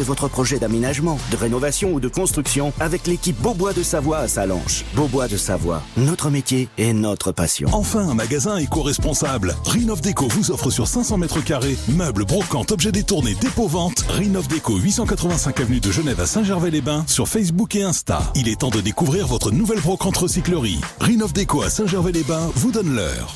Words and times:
de 0.00 0.04
votre 0.04 0.28
projet 0.28 0.58
d'aménagement, 0.58 1.18
de 1.30 1.36
rénovation 1.36 1.92
ou 1.92 2.00
de 2.00 2.08
construction 2.08 2.72
avec 2.80 3.06
l'équipe 3.06 3.38
Beaubois 3.38 3.74
de 3.74 3.82
Savoie 3.82 4.18
à 4.20 4.28
Salanches. 4.28 4.86
Beaubois 4.94 5.28
de 5.28 5.36
Savoie, 5.36 5.82
notre 5.98 6.30
métier 6.30 6.70
et 6.78 6.94
notre 6.94 7.32
passion. 7.32 7.68
Enfin, 7.74 8.08
un 8.08 8.14
magasin 8.14 8.56
éco-responsable. 8.56 9.54
Rinov 9.66 10.00
Déco 10.00 10.26
vous 10.28 10.50
offre 10.52 10.70
sur 10.70 10.88
500 10.88 11.18
mètres 11.18 11.44
carrés 11.44 11.76
meubles, 11.88 12.24
brocantes, 12.24 12.72
objets 12.72 12.92
détournés, 12.92 13.34
dépôt-vente. 13.42 14.06
Rinov 14.08 14.48
Déco 14.48 14.78
885 14.78 15.60
avenue 15.60 15.80
de 15.80 15.92
Genève 15.92 16.20
à 16.20 16.26
Saint-Gervais-les-Bains 16.26 17.04
sur 17.06 17.28
Facebook 17.28 17.76
et 17.76 17.82
Insta. 17.82 18.22
Il 18.34 18.48
est 18.48 18.60
temps 18.60 18.70
de 18.70 18.80
découvrir 18.80 19.26
votre 19.26 19.50
nouvelle 19.50 19.80
brocante 19.80 20.16
recyclerie. 20.16 20.80
Rinov 21.00 21.34
Déco 21.34 21.60
à 21.60 21.68
Saint-Gervais-les-Bains 21.68 22.50
vous 22.54 22.72
donne 22.72 22.94
l'heure. 22.94 23.34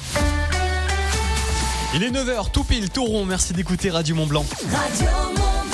Il 1.95 2.03
est 2.03 2.11
9h, 2.11 2.51
tout 2.51 2.65
pile, 2.65 2.89
tout 2.89 3.05
rond. 3.05 3.27
Merci 3.27 3.53
d'écouter 3.53 3.91
Radio 3.91 4.17
Mont 4.17 4.27
Blanc. 4.27 4.47
Radio 4.63 5.07
Mont 5.37 5.65
Blanc. 5.67 5.74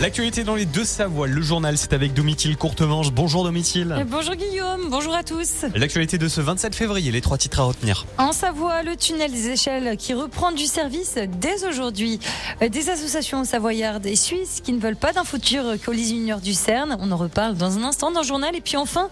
L'actualité 0.00 0.44
dans 0.44 0.54
les 0.54 0.64
deux 0.64 0.84
Savoies. 0.84 1.26
Le 1.26 1.42
journal, 1.42 1.76
c'est 1.76 1.92
avec 1.92 2.14
Domitil 2.14 2.56
Courtemanche. 2.56 3.10
Bonjour 3.10 3.42
Domitil. 3.42 3.90
Euh, 3.90 4.04
Bonjour 4.04 4.36
Guillaume, 4.36 4.88
bonjour 4.90 5.12
à 5.12 5.24
tous. 5.24 5.64
L'actualité 5.74 6.18
de 6.18 6.28
ce 6.28 6.40
27 6.40 6.76
février, 6.76 7.10
les 7.10 7.20
trois 7.20 7.36
titres 7.36 7.58
à 7.58 7.64
retenir. 7.64 8.06
En 8.16 8.30
Savoie, 8.30 8.84
le 8.84 8.94
tunnel 8.94 9.32
des 9.32 9.48
échelles 9.48 9.96
qui 9.96 10.14
reprend 10.14 10.52
du 10.52 10.66
service 10.66 11.16
dès 11.40 11.66
aujourd'hui. 11.66 12.20
Euh, 12.62 12.68
Des 12.68 12.90
associations 12.90 13.42
savoyardes 13.44 14.06
et 14.06 14.14
suisses 14.14 14.60
qui 14.62 14.72
ne 14.72 14.78
veulent 14.78 14.94
pas 14.94 15.12
d'un 15.12 15.24
futur 15.24 15.64
collisionneur 15.84 16.40
du 16.40 16.54
CERN. 16.54 16.96
On 17.00 17.10
en 17.10 17.16
reparle 17.16 17.56
dans 17.56 17.76
un 17.76 17.82
instant 17.82 18.12
dans 18.12 18.20
le 18.20 18.26
journal. 18.26 18.54
Et 18.54 18.60
puis 18.60 18.76
enfin, 18.76 19.08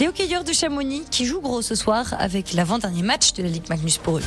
les 0.00 0.08
hockeyeurs 0.08 0.44
de 0.44 0.52
Chamonix 0.52 1.04
qui 1.10 1.24
jouent 1.24 1.40
gros 1.40 1.62
ce 1.62 1.74
soir 1.74 2.14
avec 2.18 2.52
l'avant-dernier 2.52 3.02
match 3.02 3.32
de 3.32 3.42
la 3.42 3.48
Ligue 3.48 3.70
Magnus 3.70 3.96
pour 3.96 4.18
eux. 4.18 4.22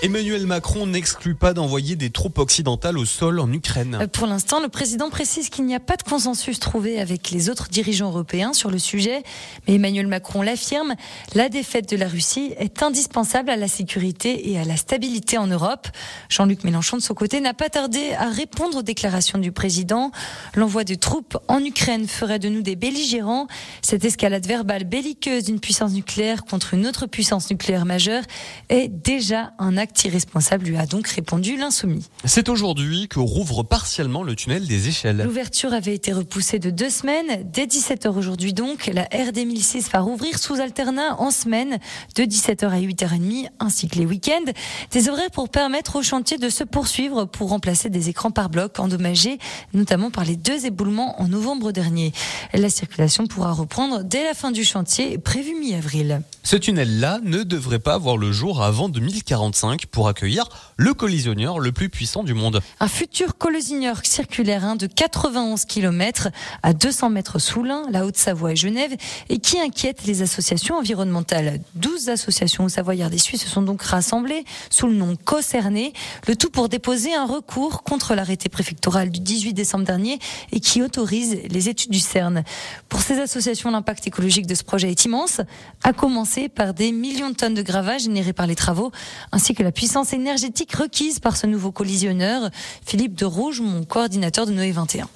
Emmanuel 0.00 0.46
Macron 0.46 0.86
n'exclut 0.86 1.34
pas 1.34 1.52
d'envoyer 1.54 1.96
des 1.96 2.10
troupes 2.10 2.38
occidentales 2.38 2.96
au 2.98 3.04
sol 3.04 3.40
en 3.40 3.52
Ukraine. 3.52 3.98
Euh, 4.00 4.06
Pour 4.06 4.28
l'instant, 4.28 4.60
le 4.60 4.68
président 4.68 5.10
précise 5.10 5.48
qu'il 5.48 5.64
n'y 5.64 5.74
a 5.74 5.80
pas 5.80 5.96
de 5.96 6.04
consensus 6.04 6.60
trouvé 6.60 7.00
avec 7.00 7.32
les 7.32 7.50
autres 7.50 7.68
dirigeants 7.68 8.10
européens 8.10 8.52
sur 8.52 8.70
le 8.70 8.78
sujet, 8.78 9.24
mais 9.66 9.74
Emmanuel 9.74 10.06
Macron 10.06 10.42
l'affirme, 10.42 10.94
la 11.34 11.48
défaite 11.48 11.90
de 11.90 11.96
la 11.96 12.06
Russie 12.06 12.54
est 12.58 12.84
indispensable 12.84 13.50
à 13.50 13.56
la 13.56 13.66
sécurité 13.66 14.52
et 14.52 14.60
à 14.60 14.64
la 14.64 14.76
stabilité 14.76 15.36
en 15.36 15.48
Europe. 15.48 15.88
Jean-Luc 16.28 16.62
Mélenchon, 16.62 16.98
de 16.98 17.02
son 17.02 17.14
côté, 17.14 17.40
n'a 17.40 17.52
pas 17.52 17.68
tardé 17.68 18.12
à 18.12 18.30
répondre 18.30 18.78
aux 18.78 18.82
déclarations 18.82 19.40
du 19.40 19.50
président. 19.50 20.12
L'envoi 20.54 20.84
de 20.84 20.94
troupes 20.94 21.36
en 21.48 21.58
Ukraine 21.64 22.06
ferait 22.06 22.38
de 22.38 22.48
nous 22.48 22.62
des 22.62 22.76
belligérants. 22.76 23.48
Cette 23.82 24.04
escalade 24.04 24.46
verbale 24.46 24.84
belliqueuse 24.84 25.42
d'une 25.42 25.58
puissance 25.58 25.90
nucléaire 25.90 26.44
contre 26.44 26.74
une 26.74 26.86
autre 26.86 27.06
puissance 27.06 27.50
nucléaire 27.50 27.84
majeure 27.84 28.22
est 28.68 28.86
déjà 28.86 29.54
un 29.58 29.76
acte 29.76 29.87
irresponsable, 30.04 30.66
lui 30.66 30.76
a 30.76 30.86
donc 30.86 31.08
répondu 31.08 31.56
l'insoumis. 31.56 32.06
C'est 32.24 32.48
aujourd'hui 32.48 33.08
que 33.08 33.18
rouvre 33.18 33.62
partiellement 33.62 34.22
le 34.22 34.34
tunnel 34.34 34.66
des 34.66 34.88
échelles. 34.88 35.22
L'ouverture 35.24 35.72
avait 35.72 35.94
été 35.94 36.12
repoussée 36.12 36.58
de 36.58 36.70
deux 36.70 36.90
semaines. 36.90 37.44
Dès 37.52 37.66
17h 37.66 38.08
aujourd'hui 38.08 38.52
donc, 38.52 38.90
la 38.92 39.02
RD 39.04 39.46
1006 39.46 39.90
va 39.90 40.00
rouvrir 40.00 40.38
sous 40.38 40.54
alternat 40.54 41.20
en 41.20 41.30
semaine 41.30 41.78
de 42.16 42.22
17h 42.22 42.68
à 42.68 42.80
8h30 42.80 43.48
ainsi 43.60 43.88
que 43.88 43.96
les 43.96 44.06
week-ends. 44.06 44.52
Des 44.90 45.08
horaires 45.08 45.30
pour 45.30 45.48
permettre 45.48 45.96
au 45.96 46.02
chantier 46.02 46.38
de 46.38 46.48
se 46.48 46.64
poursuivre 46.64 47.24
pour 47.24 47.50
remplacer 47.50 47.90
des 47.90 48.08
écrans 48.08 48.30
par 48.30 48.48
bloc 48.48 48.78
endommagés, 48.78 49.38
notamment 49.74 50.10
par 50.10 50.24
les 50.24 50.36
deux 50.36 50.66
éboulements 50.66 51.20
en 51.20 51.28
novembre 51.28 51.72
dernier. 51.72 52.12
La 52.54 52.70
circulation 52.70 53.26
pourra 53.26 53.52
reprendre 53.52 54.02
dès 54.04 54.24
la 54.24 54.34
fin 54.34 54.50
du 54.50 54.64
chantier 54.64 55.18
prévu 55.18 55.54
mi-avril. 55.54 56.22
Ce 56.42 56.56
tunnel-là 56.56 57.20
ne 57.22 57.42
devrait 57.42 57.78
pas 57.78 57.98
voir 57.98 58.16
le 58.16 58.32
jour 58.32 58.62
avant 58.62 58.88
2045 58.88 59.77
pour 59.86 60.08
accueillir 60.08 60.48
le 60.76 60.94
collisionneur 60.94 61.58
le 61.58 61.72
plus 61.72 61.88
puissant 61.88 62.22
du 62.22 62.34
monde. 62.34 62.60
Un 62.80 62.88
futur 62.88 63.36
collisionneur 63.36 64.00
circulaire 64.04 64.64
hein, 64.64 64.76
de 64.76 64.86
91 64.86 65.64
km 65.64 66.28
à 66.62 66.72
200 66.72 67.10
mètres 67.10 67.38
sous 67.38 67.62
l'Ain, 67.62 67.82
la 67.90 68.04
Haute-Savoie 68.04 68.52
et 68.52 68.56
Genève, 68.56 68.94
et 69.28 69.38
qui 69.38 69.58
inquiète 69.58 70.04
les 70.06 70.22
associations 70.22 70.76
environnementales. 70.76 71.60
12 71.74 72.08
associations 72.08 72.68
savoyardes 72.68 73.14
et 73.14 73.18
suisses 73.18 73.44
se 73.44 73.48
sont 73.48 73.62
donc 73.62 73.82
rassemblées 73.82 74.44
sous 74.70 74.86
le 74.86 74.94
nom 74.94 75.16
Concerné, 75.24 75.92
le 76.26 76.36
tout 76.36 76.50
pour 76.50 76.68
déposer 76.68 77.14
un 77.14 77.26
recours 77.26 77.82
contre 77.82 78.14
l'arrêté 78.14 78.48
préfectoral 78.48 79.10
du 79.10 79.20
18 79.20 79.52
décembre 79.52 79.84
dernier 79.84 80.18
et 80.52 80.60
qui 80.60 80.82
autorise 80.82 81.38
les 81.48 81.68
études 81.68 81.90
du 81.90 82.00
CERN. 82.00 82.44
Pour 82.88 83.00
ces 83.00 83.18
associations, 83.18 83.70
l'impact 83.70 84.06
écologique 84.06 84.46
de 84.46 84.54
ce 84.54 84.64
projet 84.64 84.90
est 84.90 85.04
immense, 85.04 85.40
à 85.82 85.92
commencer 85.92 86.48
par 86.48 86.74
des 86.74 86.92
millions 86.92 87.30
de 87.30 87.34
tonnes 87.34 87.54
de 87.54 87.62
gravats 87.62 87.98
générés 87.98 88.32
par 88.32 88.46
les 88.46 88.54
travaux, 88.54 88.92
ainsi 89.32 89.54
que 89.54 89.62
la 89.62 89.67
puissance 89.72 90.12
énergétique 90.12 90.74
requise 90.74 91.20
par 91.20 91.36
ce 91.36 91.46
nouveau 91.46 91.72
collisionneur. 91.72 92.50
Philippe 92.84 93.14
de 93.14 93.24
Rouge, 93.24 93.60
mon 93.60 93.84
coordinateur 93.84 94.46
de 94.46 94.52
Noé 94.52 94.72
21. 94.72 95.06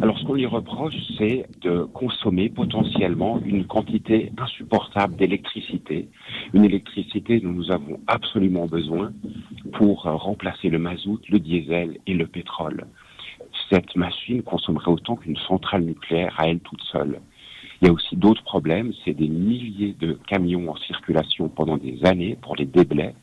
Alors, 0.00 0.18
ce 0.18 0.24
qu'on 0.24 0.34
lui 0.34 0.46
reproche, 0.46 0.94
c'est 1.18 1.46
de 1.60 1.82
consommer 1.82 2.48
potentiellement 2.48 3.40
une 3.44 3.66
quantité 3.66 4.32
insupportable 4.38 5.16
d'électricité, 5.16 6.08
une 6.54 6.64
électricité 6.64 7.38
dont 7.40 7.50
nous 7.50 7.70
avons 7.70 8.00
absolument 8.06 8.66
besoin 8.66 9.12
pour 9.74 10.04
remplacer 10.04 10.70
le 10.70 10.78
mazout, 10.78 11.20
le 11.28 11.38
diesel 11.38 11.98
et 12.06 12.14
le 12.14 12.26
pétrole. 12.26 12.86
Cette 13.70 13.94
machine 13.94 14.42
consommerait 14.42 14.90
autant 14.90 15.16
qu'une 15.16 15.36
centrale 15.36 15.82
nucléaire 15.82 16.34
à 16.38 16.48
elle 16.48 16.60
toute 16.60 16.82
seule. 16.90 17.20
Il 17.82 17.88
y 17.88 17.90
a 17.90 17.92
aussi 17.92 18.16
d'autres 18.16 18.42
problèmes, 18.42 18.92
c'est 19.04 19.14
des 19.14 19.28
milliers 19.28 19.94
de 20.00 20.18
camions 20.26 20.70
en 20.70 20.76
circulation 20.76 21.48
pendant 21.48 21.76
des 21.76 22.04
années 22.04 22.38
pour 22.40 22.56
les 22.56 22.64
déblais 22.64 23.14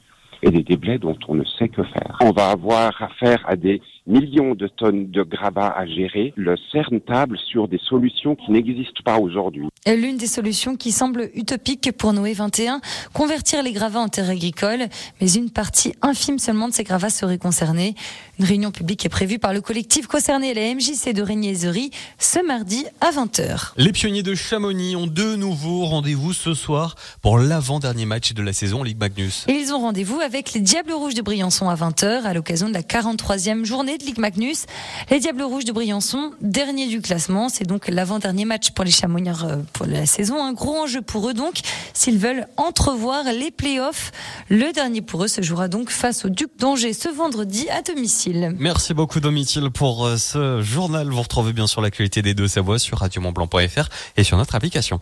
et 0.42 0.52
des 0.52 0.64
déblais 0.64 0.98
dont 0.98 1.18
on 1.28 1.36
ne 1.36 1.44
sait 1.44 1.70
que 1.70 1.84
faire. 1.84 2.18
On 2.22 2.32
va 2.32 2.50
avoir 2.50 3.02
affaire 3.02 3.44
à 3.48 3.56
des 3.56 3.82
millions 4.08 4.56
de 4.56 4.68
tonnes 4.68 5.12
de 5.12 5.24
gravats 5.24 5.74
à 5.76 5.86
gérer. 5.86 6.34
Le 6.36 6.56
CERN 6.72 7.00
table 7.02 7.38
sur 7.38 7.68
des 7.68 7.80
solutions 7.80 8.36
qui 8.36 8.52
n'existent 8.52 9.04
pas 9.04 9.20
aujourd'hui. 9.20 9.68
L'une 9.88 10.18
des 10.18 10.28
solutions 10.28 10.76
qui 10.76 10.92
semble 10.92 11.30
utopique 11.36 11.92
pour 11.92 12.14
Noé 12.14 12.34
21, 12.34 12.82
convertir 13.14 13.64
les 13.64 13.72
gravats 13.72 14.00
en 14.00 14.08
terres 14.08 14.30
agricoles, 14.30 14.88
mais 15.20 15.32
une 15.34 15.50
partie 15.50 15.94
infime 16.02 16.40
seulement 16.40 16.68
de 16.68 16.74
ces 16.74 16.84
gravats 16.84 17.10
serait 17.10 17.38
concernée. 17.38 17.96
Une 18.40 18.46
réunion 18.46 18.72
publique 18.72 19.06
est 19.06 19.10
prévue 19.10 19.40
par 19.40 19.54
le 19.54 19.62
collectif 19.62 20.08
concerné, 20.08 20.54
la 20.54 20.74
MJC 20.74 21.14
de 21.14 21.22
Régnier-Zery, 21.22 21.92
ce 22.18 22.46
mardi 22.46 22.86
à 23.02 23.12
20h. 23.12 23.74
Les 23.78 23.92
pionniers 23.92 24.24
de 24.24 24.36
Chamonix 24.36 24.96
ont 24.96 25.08
de 25.08 25.36
nouveau 25.36 25.86
rendez-vous 25.86 26.34
ce 26.34 26.54
soir 26.54 26.96
pour 27.22 27.38
l'avant-dernier 27.38 28.06
match 28.06 28.34
de 28.34 28.42
la 28.42 28.54
saison 28.54 28.84
Ligue 28.84 29.00
Magnus. 29.00 29.46
Et 29.48 29.54
ils 29.54 29.74
ont 29.74 29.80
rendez-vous 29.80 30.20
avec 30.20 30.54
les 30.54 30.62
Diables 30.62 30.94
Rouges 30.94 31.14
de 31.14 31.22
Briançon 31.22 31.70
à 31.70 31.76
20h 31.76 32.24
à 32.24 32.34
l'occasion 32.34 32.68
de 32.68 32.74
la 32.74 32.82
43e 32.82 33.66
journée 33.66 33.91
Magnus. 34.18 34.66
Les 35.10 35.20
Diables 35.20 35.44
Rouges 35.44 35.66
de 35.66 35.72
Briançon, 35.72 36.32
dernier 36.42 36.88
du 36.88 37.02
classement, 37.02 37.50
c'est 37.50 37.66
donc 37.66 37.88
l'avant-dernier 37.88 38.46
match 38.46 38.72
pour 38.72 38.86
les 38.86 38.92
Chamonnières 38.92 39.46
euh, 39.46 39.58
pour 39.74 39.86
la 39.86 40.06
saison. 40.06 40.44
Un 40.44 40.54
gros 40.54 40.78
enjeu 40.78 41.02
pour 41.02 41.30
eux 41.30 41.34
donc, 41.34 41.56
s'ils 41.94 42.18
veulent 42.18 42.48
entrevoir 42.58 43.24
les 43.26 43.52
playoffs. 43.52 44.12
Le 44.50 44.72
dernier 44.74 45.02
pour 45.02 45.24
eux 45.24 45.28
se 45.28 45.42
jouera 45.42 45.68
donc 45.68 45.90
face 45.90 46.26
au 46.26 46.30
Duc 46.30 46.52
d'Angers 46.58 46.94
ce 46.94 47.10
vendredi 47.10 47.70
à 47.70 47.82
domicile. 47.82 48.56
Merci 48.58 48.94
beaucoup 48.94 49.20
Domitil 49.20 49.70
pour 49.70 50.06
euh, 50.06 50.18
ce 50.18 50.62
journal. 50.62 51.10
Vous 51.10 51.22
retrouvez 51.22 51.54
bien 51.54 51.68
sûr 51.68 51.82
l'actualité 51.82 52.22
des 52.22 52.34
deux 52.34 52.48
Savoies 52.48 52.80
sur 52.80 53.00
radiomontblanc.fr 53.00 53.90
et 54.18 54.24
sur 54.24 54.38
notre 54.38 54.56
application. 54.56 55.00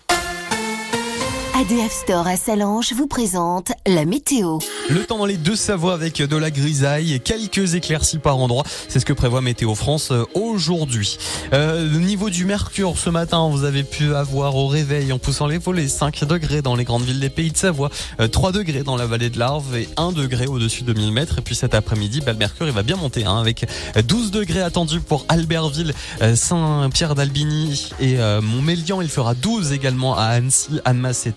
ADF 1.59 1.91
Store 1.91 2.25
à 2.25 2.37
Salange 2.37 2.93
vous 2.93 3.07
présente 3.07 3.73
la 3.85 4.05
météo. 4.05 4.59
Le 4.89 5.03
temps 5.03 5.17
dans 5.17 5.25
les 5.25 5.35
deux 5.35 5.57
Savoies 5.57 5.93
avec 5.93 6.21
de 6.21 6.37
la 6.37 6.51
grisaille 6.51 7.13
et 7.13 7.19
quelques 7.19 7.75
éclaircies 7.75 8.17
par 8.17 8.37
endroit. 8.37 8.63
C'est 8.87 9.01
ce 9.01 9.05
que 9.05 9.11
prévoit 9.11 9.41
Météo 9.41 9.75
France 9.75 10.11
euh, 10.11 10.23
aujourd'hui. 10.35 11.17
Euh, 11.51 11.85
niveau 11.99 12.29
du 12.29 12.45
mercure 12.45 12.97
ce 12.97 13.09
matin, 13.09 13.49
vous 13.49 13.65
avez 13.65 13.83
pu 13.83 14.15
avoir 14.15 14.55
au 14.55 14.67
réveil 14.67 15.11
en 15.11 15.19
poussant 15.19 15.47
les 15.47 15.57
volets 15.57 15.89
5 15.89 16.23
degrés 16.23 16.61
dans 16.61 16.75
les 16.75 16.85
grandes 16.85 17.03
villes 17.03 17.19
des 17.19 17.29
pays 17.29 17.51
de 17.51 17.57
Savoie, 17.57 17.89
euh, 18.21 18.29
3 18.29 18.53
degrés 18.53 18.83
dans 18.83 18.95
la 18.95 19.05
vallée 19.05 19.29
de 19.29 19.37
l'Arve 19.37 19.75
et 19.75 19.89
1 19.97 20.13
degré 20.13 20.47
au-dessus 20.47 20.83
de 20.83 20.93
1000 20.93 21.11
mètres. 21.11 21.39
Et 21.39 21.41
puis 21.41 21.55
cet 21.55 21.75
après-midi, 21.75 22.21
bah, 22.21 22.31
le 22.31 22.37
mercure 22.37 22.67
il 22.67 22.73
va 22.73 22.83
bien 22.83 22.95
monter 22.95 23.25
hein, 23.25 23.37
avec 23.37 23.65
12 24.07 24.31
degrés 24.31 24.61
attendus 24.61 25.01
pour 25.01 25.25
Albertville, 25.27 25.93
euh, 26.21 26.37
Saint-Pierre 26.37 27.15
d'Albigny 27.15 27.89
et 27.99 28.17
euh, 28.17 28.39
Montmélian. 28.41 29.01
Il 29.01 29.09
fera 29.09 29.35
12 29.35 29.73
également 29.73 30.17
à 30.17 30.23
Annecy, 30.23 30.79
Annemasse 30.85 31.27
et 31.27 31.33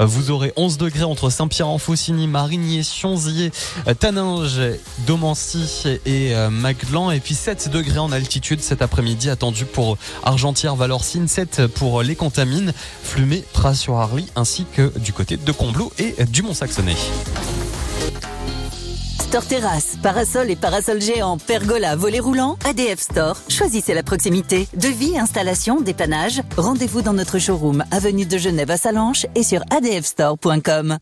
Vous 0.00 0.30
aurez 0.30 0.52
11 0.56 0.78
degrés 0.78 1.04
entre 1.04 1.30
Saint-Pierre-en-Faucigny, 1.30 2.26
Marigny, 2.26 2.84
Sionzier, 2.84 3.50
Taninges, 3.98 4.78
Domancy 5.06 5.98
et 6.06 6.34
euh, 6.34 6.50
Maglan. 6.50 7.10
Et 7.10 7.20
puis 7.20 7.34
7 7.34 7.70
degrés 7.70 7.98
en 7.98 8.12
altitude 8.12 8.60
cet 8.60 8.82
après-midi 8.82 9.30
attendu 9.30 9.64
pour 9.64 9.98
Argentière, 10.22 10.76
Valorcine, 10.76 11.28
7 11.28 11.66
pour 11.66 12.02
les 12.02 12.16
Contamines, 12.16 12.72
Flumet, 13.02 13.44
Pras-sur-Arly 13.52 14.26
ainsi 14.36 14.66
que 14.72 14.96
du 14.98 15.12
côté 15.12 15.36
de 15.36 15.52
Combloux 15.52 15.92
et 15.98 16.24
du 16.24 16.42
Mont-Saxonnet. 16.42 16.96
Store 19.32 19.46
Terrasse, 19.46 19.96
parasol 20.02 20.50
et 20.50 20.56
parasol 20.56 21.00
géant, 21.00 21.38
pergola, 21.38 21.96
volet 21.96 22.20
roulant, 22.20 22.58
ADF 22.68 23.00
Store. 23.00 23.38
Choisissez 23.48 23.94
la 23.94 24.02
proximité. 24.02 24.68
Devis, 24.74 25.18
installation, 25.18 25.80
dépannage. 25.80 26.42
Rendez-vous 26.58 27.00
dans 27.00 27.14
notre 27.14 27.38
showroom, 27.38 27.82
avenue 27.90 28.26
de 28.26 28.36
Genève 28.36 28.70
à 28.70 28.76
Salanches 28.76 29.24
et 29.34 29.42
sur 29.42 29.62
adfstore.com. 29.70 30.98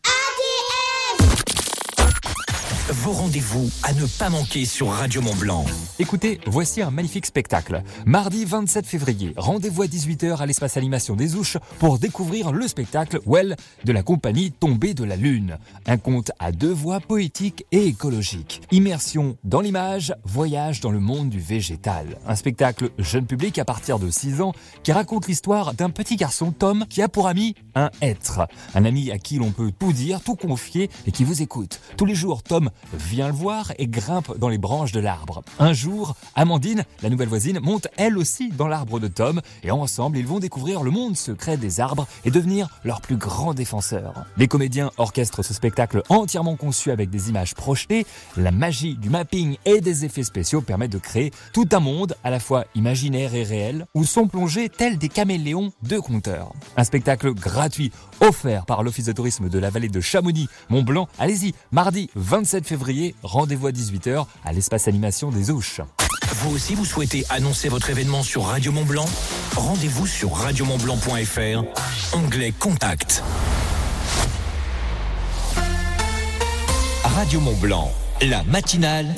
vos 3.01 3.13
rendez-vous 3.13 3.67
à 3.81 3.93
ne 3.93 4.05
pas 4.05 4.29
manquer 4.29 4.63
sur 4.63 4.89
Radio 4.89 5.23
Mont 5.23 5.33
Blanc. 5.33 5.65
Écoutez, 5.97 6.39
voici 6.45 6.83
un 6.83 6.91
magnifique 6.91 7.25
spectacle. 7.25 7.81
Mardi 8.05 8.45
27 8.45 8.85
février, 8.85 9.33
rendez-vous 9.37 9.81
à 9.81 9.87
18h 9.87 10.37
à 10.37 10.45
l'espace 10.45 10.77
animation 10.77 11.15
des 11.15 11.35
Ouches 11.35 11.57
pour 11.79 11.97
découvrir 11.97 12.51
le 12.51 12.67
spectacle 12.67 13.19
Well 13.25 13.55
de 13.85 13.91
la 13.91 14.03
compagnie 14.03 14.51
Tombée 14.51 14.93
de 14.93 15.03
la 15.03 15.15
Lune. 15.15 15.57
Un 15.87 15.97
conte 15.97 16.31
à 16.37 16.51
deux 16.51 16.71
voix 16.71 16.99
poétique 16.99 17.65
et 17.71 17.87
écologique. 17.87 18.61
Immersion 18.69 19.35
dans 19.43 19.61
l'image, 19.61 20.13
voyage 20.23 20.79
dans 20.79 20.91
le 20.91 20.99
monde 20.99 21.29
du 21.29 21.39
végétal. 21.39 22.19
Un 22.27 22.35
spectacle 22.35 22.91
jeune 22.99 23.25
public 23.25 23.57
à 23.57 23.65
partir 23.65 23.97
de 23.97 24.11
6 24.11 24.41
ans 24.41 24.53
qui 24.83 24.91
raconte 24.91 25.27
l'histoire 25.27 25.73
d'un 25.73 25.89
petit 25.89 26.17
garçon, 26.17 26.51
Tom, 26.51 26.85
qui 26.87 27.01
a 27.01 27.09
pour 27.09 27.27
ami 27.27 27.55
un 27.73 27.89
être. 28.03 28.47
Un 28.75 28.85
ami 28.85 29.09
à 29.09 29.17
qui 29.17 29.37
l'on 29.37 29.49
peut 29.49 29.71
tout 29.71 29.91
dire, 29.91 30.21
tout 30.21 30.35
confier 30.35 30.91
et 31.07 31.11
qui 31.11 31.23
vous 31.23 31.41
écoute. 31.41 31.79
Tous 31.97 32.05
les 32.05 32.15
jours, 32.15 32.43
Tom 32.43 32.69
vient 32.93 33.27
le 33.27 33.33
voir 33.33 33.71
et 33.77 33.87
grimpe 33.87 34.37
dans 34.37 34.49
les 34.49 34.57
branches 34.57 34.91
de 34.91 34.99
l'arbre. 34.99 35.43
Un 35.59 35.73
jour, 35.73 36.15
Amandine, 36.35 36.83
la 37.01 37.09
nouvelle 37.09 37.27
voisine, 37.27 37.59
monte 37.61 37.87
elle 37.97 38.17
aussi 38.17 38.49
dans 38.49 38.67
l'arbre 38.67 38.99
de 38.99 39.07
Tom 39.07 39.41
et 39.63 39.71
ensemble, 39.71 40.17
ils 40.17 40.27
vont 40.27 40.39
découvrir 40.39 40.83
le 40.83 40.91
monde 40.91 41.17
secret 41.17 41.57
des 41.57 41.79
arbres 41.79 42.07
et 42.25 42.31
devenir 42.31 42.67
leurs 42.83 43.01
plus 43.01 43.17
grands 43.17 43.53
défenseurs. 43.53 44.25
Les 44.37 44.47
comédiens 44.47 44.91
orchestrent 44.97 45.43
ce 45.43 45.53
spectacle 45.53 46.03
entièrement 46.09 46.55
conçu 46.55 46.91
avec 46.91 47.09
des 47.09 47.29
images 47.29 47.55
projetées. 47.55 48.05
La 48.37 48.51
magie 48.51 48.95
du 48.95 49.09
mapping 49.09 49.57
et 49.65 49.81
des 49.81 50.05
effets 50.05 50.23
spéciaux 50.23 50.61
permettent 50.61 50.91
de 50.91 50.97
créer 50.97 51.31
tout 51.53 51.67
un 51.71 51.79
monde 51.79 52.15
à 52.23 52.29
la 52.29 52.39
fois 52.39 52.65
imaginaire 52.75 53.35
et 53.35 53.43
réel 53.43 53.85
où 53.93 54.03
sont 54.03 54.27
plongés 54.27 54.69
tels 54.69 54.97
des 54.97 55.09
caméléons 55.09 55.71
de 55.83 55.99
conteurs. 55.99 56.53
Un 56.77 56.83
spectacle 56.83 57.33
gratuit 57.33 57.91
offert 58.19 58.65
par 58.65 58.83
l'Office 58.83 59.05
de 59.05 59.11
tourisme 59.11 59.49
de 59.49 59.59
la 59.59 59.69
vallée 59.69 59.89
de 59.89 60.01
Chamonix, 60.01 60.47
Mont-Blanc. 60.69 61.07
Allez-y, 61.19 61.53
mardi 61.71 62.09
27 62.15 62.65
février, 62.65 62.80
rendez-vous 63.23 63.67
à 63.67 63.71
18h 63.71 64.25
à 64.45 64.53
l'espace 64.53 64.87
animation 64.87 65.31
des 65.31 65.51
Ouches. 65.51 65.81
Vous 66.35 66.55
aussi, 66.55 66.75
vous 66.75 66.85
souhaitez 66.85 67.25
annoncer 67.29 67.69
votre 67.69 67.89
événement 67.89 68.23
sur 68.23 68.45
Radio 68.45 68.71
Mont 68.71 68.85
Blanc? 68.85 69.05
Rendez-vous 69.55 70.07
sur 70.07 70.33
radiomontblanc.fr, 70.33 71.63
onglet 72.13 72.53
Contact. 72.57 73.23
Radio 77.03 77.39
Mont 77.39 77.57
Blanc, 77.57 77.91
la 78.21 78.43
matinale 78.43 79.13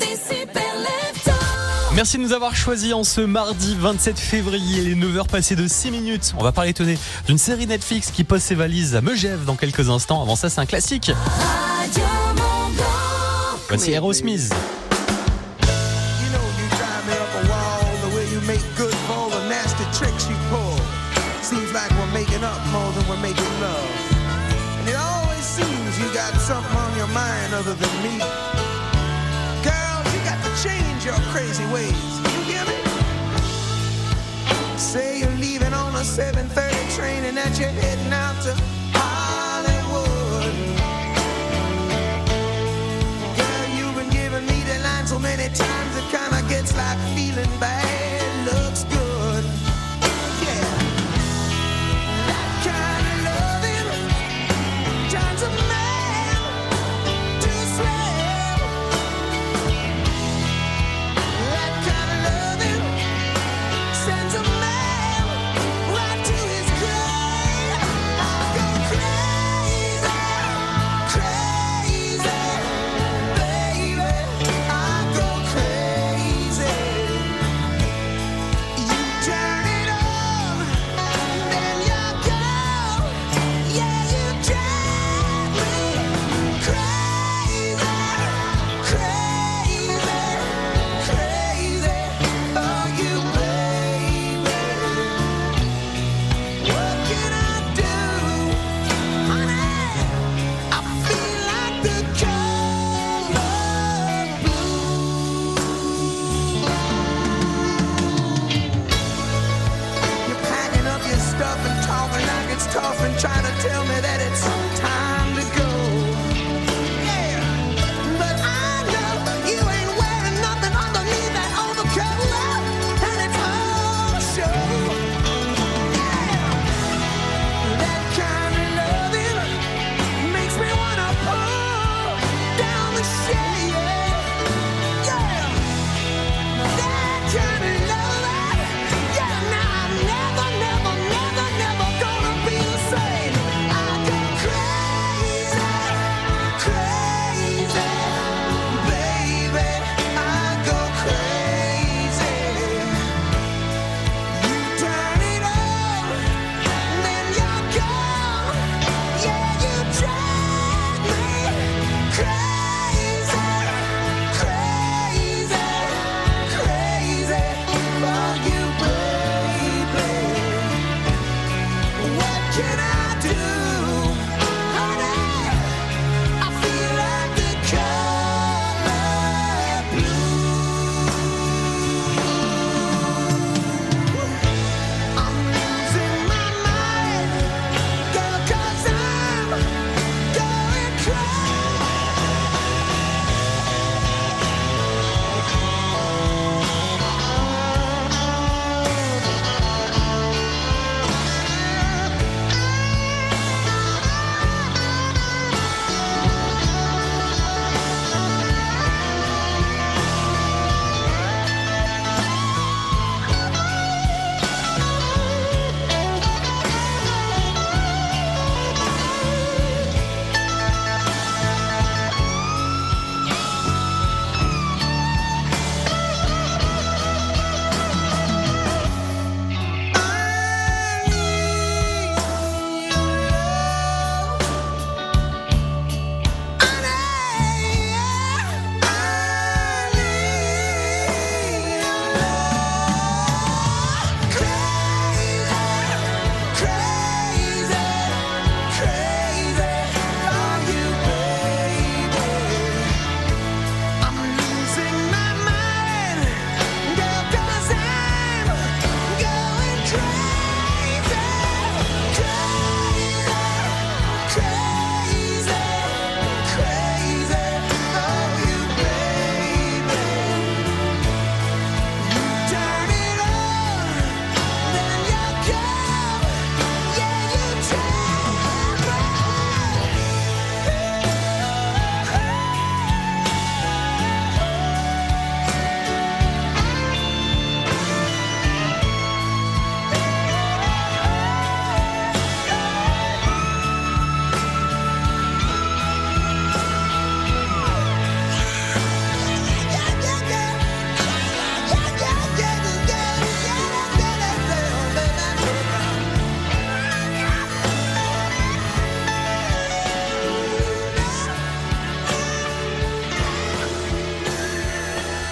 Merci 1.94 2.16
de 2.16 2.22
nous 2.22 2.32
avoir 2.32 2.56
choisis 2.56 2.92
en 2.92 3.04
ce 3.04 3.20
mardi 3.20 3.76
27 3.78 4.18
février, 4.18 4.82
les 4.82 4.96
9h 4.96 5.28
passées 5.28 5.54
de 5.54 5.68
6 5.68 5.92
minutes. 5.92 6.34
On 6.36 6.42
va 6.42 6.50
parler 6.50 6.74
tenez, 6.74 6.98
d'une 7.28 7.38
série 7.38 7.68
Netflix 7.68 8.10
qui 8.10 8.24
pose 8.24 8.42
ses 8.42 8.56
valises 8.56 8.96
à 8.96 9.00
Megève 9.00 9.44
dans 9.44 9.54
quelques 9.54 9.88
instants. 9.88 10.20
Avant 10.20 10.34
ça, 10.34 10.50
c'est 10.50 10.60
un 10.60 10.66
classique. 10.66 11.12
Voici 13.76 13.92
Aerosmith. 13.92 14.54
something 26.38 26.76
on 26.76 26.96
your 26.96 27.06
mind 27.08 27.54
other 27.54 27.72
than 27.72 28.02
me. 28.02 28.18
Girl, 29.64 29.98
you 30.12 30.20
got 30.28 30.38
to 30.44 30.50
change 30.62 31.06
your 31.06 31.18
crazy 31.32 31.64
ways. 31.72 32.20
You 32.20 32.42
hear 32.44 32.64
me? 32.66 32.76
Say 34.76 35.20
you're 35.20 35.38
leaving 35.38 35.72
on 35.72 35.94
a 35.94 36.04
7:30 36.04 36.96
train 36.96 37.24
and 37.24 37.36
that 37.38 37.58
you're 37.58 37.70
heading 37.70 38.12
out 38.12 38.36
to 38.42 38.73
many 45.24 45.48
times 45.54 45.96
it 45.96 46.06
kinda 46.10 46.40
gets 46.50 46.76
like 46.76 46.98
feeling 47.16 47.58
bad. 47.58 47.83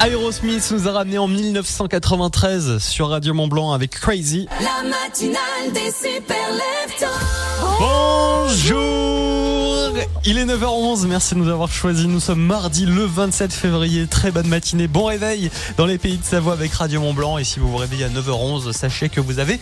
Aerosmith 0.04 0.72
nous 0.72 0.88
a 0.88 0.92
ramené 0.92 1.16
en 1.18 1.28
1993 1.28 2.78
sur 2.78 3.10
Radio 3.10 3.34
Mont 3.34 3.46
Blanc 3.46 3.70
avec 3.70 3.92
Crazy. 3.92 4.48
La 4.60 4.82
matinale 4.82 5.72
des 5.72 5.92
super 5.92 6.36
Bonjour 7.78 8.72
Il 10.24 10.38
est 10.38 10.44
9h11, 10.44 11.06
merci 11.06 11.34
de 11.34 11.38
nous 11.38 11.48
avoir 11.48 11.70
choisis. 11.70 12.06
Nous 12.06 12.18
sommes 12.18 12.40
mardi 12.40 12.84
le 12.84 13.04
27 13.04 13.52
février. 13.52 14.08
Très 14.08 14.32
bonne 14.32 14.48
matinée, 14.48 14.88
bon 14.88 15.04
réveil 15.04 15.52
dans 15.76 15.86
les 15.86 15.98
pays 15.98 16.16
de 16.16 16.24
Savoie 16.24 16.54
avec 16.54 16.72
Radio 16.72 17.00
Mont 17.00 17.14
Blanc. 17.14 17.38
Et 17.38 17.44
si 17.44 17.60
vous 17.60 17.70
vous 17.70 17.76
réveillez 17.76 18.06
à 18.06 18.08
9h11, 18.08 18.72
sachez 18.72 19.08
que 19.08 19.20
vous 19.20 19.38
avez 19.38 19.60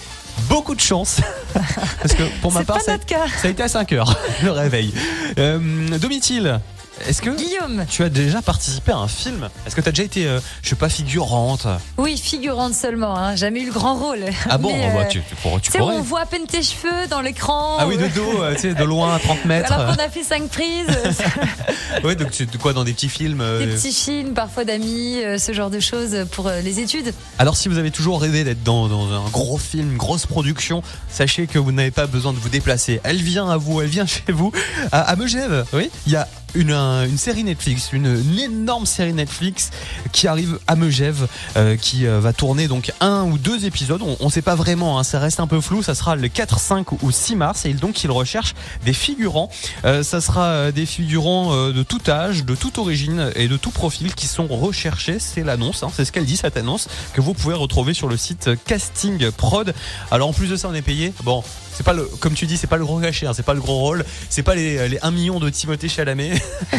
beaucoup 0.49 0.75
de 0.75 0.81
chance. 0.81 1.21
Parce 2.01 2.15
que 2.15 2.23
pour 2.41 2.51
ma 2.53 2.65
part, 2.65 2.79
pas 2.79 2.83
ça, 2.83 2.93
notre 2.93 3.05
cas. 3.05 3.27
ça 3.43 3.49
a 3.49 3.51
été 3.51 3.63
à 3.63 3.67
5h 3.67 4.17
le 4.43 4.51
réveil. 4.53 4.95
Euh, 5.39 5.99
Domitil, 5.99 6.61
est-ce 7.09 7.23
que 7.23 7.31
Guillaume. 7.31 7.85
tu 7.89 8.03
as 8.03 8.09
déjà 8.09 8.43
participé 8.43 8.93
à 8.93 8.99
un 8.99 9.09
film? 9.09 9.49
Est-ce 9.67 9.75
que 9.75 9.81
tu 9.81 9.89
as 9.89 9.93
déjà 9.93 10.03
été, 10.05 10.27
euh, 10.27 10.41
je 10.63 10.69
sais 10.69 10.77
pas, 10.77 10.89
figurante? 10.89 11.67
Oui, 11.99 12.17
figurante 12.17 12.75
seulement, 12.75 13.17
hein. 13.17 13.37
jamais 13.37 13.61
eu 13.63 13.67
le 13.67 13.73
grand 13.73 13.95
rôle. 13.97 14.25
Ah 14.49 14.59
bon? 14.59 14.73
Mais, 14.73 14.93
bah, 14.93 15.01
euh, 15.01 15.05
tu, 15.09 15.21
tu 15.29 15.35
pourrais. 15.37 15.57
Tu 15.61 15.63
Tu 15.67 15.73
sais, 15.73 15.79
pourrais. 15.79 15.97
on 15.97 16.03
voit 16.03 16.21
à 16.21 16.27
peine 16.27 16.47
tes 16.47 16.63
cheveux 16.63 17.07
dans 17.09 17.21
l'écran. 17.21 17.77
Ah 17.79 17.87
oui, 17.87 17.97
de 17.97 18.05
euh, 18.05 18.09
dos, 18.15 18.43
euh, 18.43 18.55
tu 18.55 18.61
sais, 18.63 18.75
de 18.75 18.85
loin, 18.85 19.15
à 19.15 19.19
30 19.19 19.45
mètres. 19.45 19.73
Alors 19.73 19.95
qu'on 19.95 20.03
a 20.03 20.09
fait 20.09 20.23
cinq 20.25 20.49
prises, 20.49 20.87
Ouais, 22.05 22.15
donc 22.15 22.31
tu, 22.31 22.47
quoi, 22.59 22.73
dans 22.73 22.85
des 22.85 22.93
petits 22.93 23.09
films 23.09 23.41
euh, 23.41 23.59
des 23.67 23.73
petits 23.75 23.93
films, 23.93 24.33
parfois 24.35 24.65
d'amis, 24.65 25.23
euh, 25.23 25.39
ce 25.39 25.53
genre 25.53 25.71
de 25.71 25.81
choses 25.81 26.17
pour 26.33 26.47
euh, 26.49 26.61
les 26.61 26.81
études. 26.81 27.13
Alors 27.39 27.57
si 27.57 27.69
vous 27.69 27.79
avez 27.79 27.91
toujours 27.91 28.21
rêvé 28.21 28.45
d'être 28.45 28.63
dans, 28.63 28.89
dans 28.89 29.13
un 29.13 29.29
gros 29.31 29.59
film, 29.59 29.97
grosse 29.97 30.27
production, 30.27 30.83
sachez 31.11 31.47
que 31.47 31.59
vous 31.59 31.73
n'avez 31.73 31.91
pas 31.91 32.07
besoin 32.07 32.33
de 32.33 32.39
vous 32.39 32.49
déplacer. 32.49 33.01
Elle 33.05 33.21
vient 33.23 33.49
à 33.51 33.57
vous, 33.57 33.81
elle 33.81 33.89
vient 33.89 34.07
chez 34.07 34.33
vous, 34.33 34.53
à, 34.93 35.01
à 35.01 35.17
Megève. 35.17 35.65
Oui, 35.73 35.91
il 36.07 36.13
y 36.13 36.17
a 36.17 36.29
une, 36.55 36.73
un- 36.73 37.05
une 37.07 37.19
série 37.19 37.45
Netflix, 37.45 37.91
une, 37.93 38.23
énorme 38.39 38.87
série 38.87 39.13
Netflix 39.13 39.71
qui 40.13 40.27
arrive 40.29 40.59
à 40.67 40.77
Megève, 40.77 41.27
euh, 41.57 41.77
qui 41.77 42.07
euh, 42.07 42.21
va 42.21 42.33
tourner 42.33 42.69
donc 42.69 42.93
un 43.01 43.25
ou 43.25 43.39
deux 43.39 43.65
épisodes. 43.67 44.01
On 44.21 44.25
ne 44.27 44.31
sait 44.31 44.43
pas 44.43 44.55
vraiment, 44.55 44.99
hein, 44.99 45.05
ça 45.05 45.19
reste 45.19 45.41
un 45.41 45.47
peu 45.47 45.61
flou. 45.61 45.83
Ça 45.83 45.95
sera 45.95 46.17
le 46.17 46.29
4, 46.29 46.59
5 46.59 46.93
ou 47.03 47.11
6 47.11 47.37
mars 47.37 47.65
et 47.65 47.73
donc 47.75 48.03
il 48.05 48.11
recherche 48.11 48.55
des 48.85 48.93
figurants. 48.93 49.51
Euh, 49.85 50.03
ça 50.03 50.21
sera 50.21 50.73
des 50.73 50.87
figurants 50.87 51.71
de 51.71 51.83
tout 51.83 52.01
âge, 52.09 52.45
de 52.45 52.55
toute 52.55 52.79
origine 52.79 53.31
et 53.37 53.49
de 53.49 53.57
tout 53.57 53.71
profil 53.71 54.15
qui 54.15 54.27
sont 54.27 54.47
recherchés. 54.47 55.19
C'est 55.19 55.45
l'annonce, 55.45 55.83
hein, 55.83 55.91
c'est 55.95 56.05
ce 56.05 56.13
qu'elle 56.13 56.25
dit 56.27 56.37
cette 56.37 56.57
annonce 56.57 56.89
que 57.13 57.21
vous 57.21 57.35
pouvez 57.35 57.55
retrouver 57.55 57.95
sur 57.95 58.09
le 58.09 58.17
site 58.17 58.51
Casting 58.67 59.31
Prod. 59.31 59.75
Alors 60.11 60.29
en 60.29 60.33
plus 60.33 60.49
de 60.49 60.57
ça, 60.57 60.69
on 60.69 60.75
est 60.75 60.83
payé. 60.83 61.13
Bon. 61.23 61.43
C'est 61.81 61.85
pas 61.85 61.95
le, 61.95 62.05
comme 62.21 62.35
tu 62.35 62.45
dis, 62.45 62.59
c'est 62.59 62.67
pas 62.67 62.77
le 62.77 62.85
gros 62.85 63.01
cachet, 63.01 63.27
hein, 63.27 63.33
c'est 63.35 63.43
pas 63.43 63.55
le 63.55 63.61
gros 63.63 63.79
rôle, 63.79 64.05
c'est 64.29 64.43
pas 64.43 64.55
les, 64.55 64.87
les 64.87 64.99
1 65.01 65.13
million 65.13 65.41
de 65.41 65.49
Timothée 65.49 65.89
Chalamet. 65.89 66.33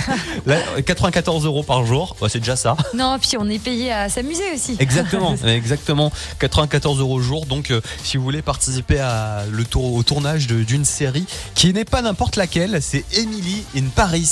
Là, 0.46 0.58
94 0.86 1.43
euros 1.46 1.63
par 1.63 1.88
jour, 1.88 2.15
bah, 2.22 2.27
c'est 2.29 2.38
déjà 2.38 2.55
ça. 2.55 2.77
Non, 2.93 3.17
puis 3.20 3.31
on 3.39 3.50
est 3.50 3.58
payé 3.58 3.91
à 3.91 4.10
s'amuser 4.10 4.43
aussi. 4.53 4.75
Exactement, 4.77 5.36
exactement. 5.48 6.12
94 6.38 7.00
euros 7.00 7.20
jour. 7.20 7.48
Donc, 7.48 7.72
euh, 7.72 7.81
si 8.03 8.17
vous 8.17 8.24
voulez 8.24 8.43
participer 8.43 9.00
à 9.00 9.46
le 9.50 9.65
tour, 9.65 9.96
au 9.96 10.03
tournage 10.03 10.46
d'une 10.46 10.86
série 10.86 11.25
qui 11.55 11.74
n'est 11.74 11.84
pas 11.84 12.03
n'importe 12.03 12.36
laquelle, 12.36 12.79
c'est 12.79 13.03
Emily 13.17 13.63
in 13.75 13.86
Paris. 13.96 14.29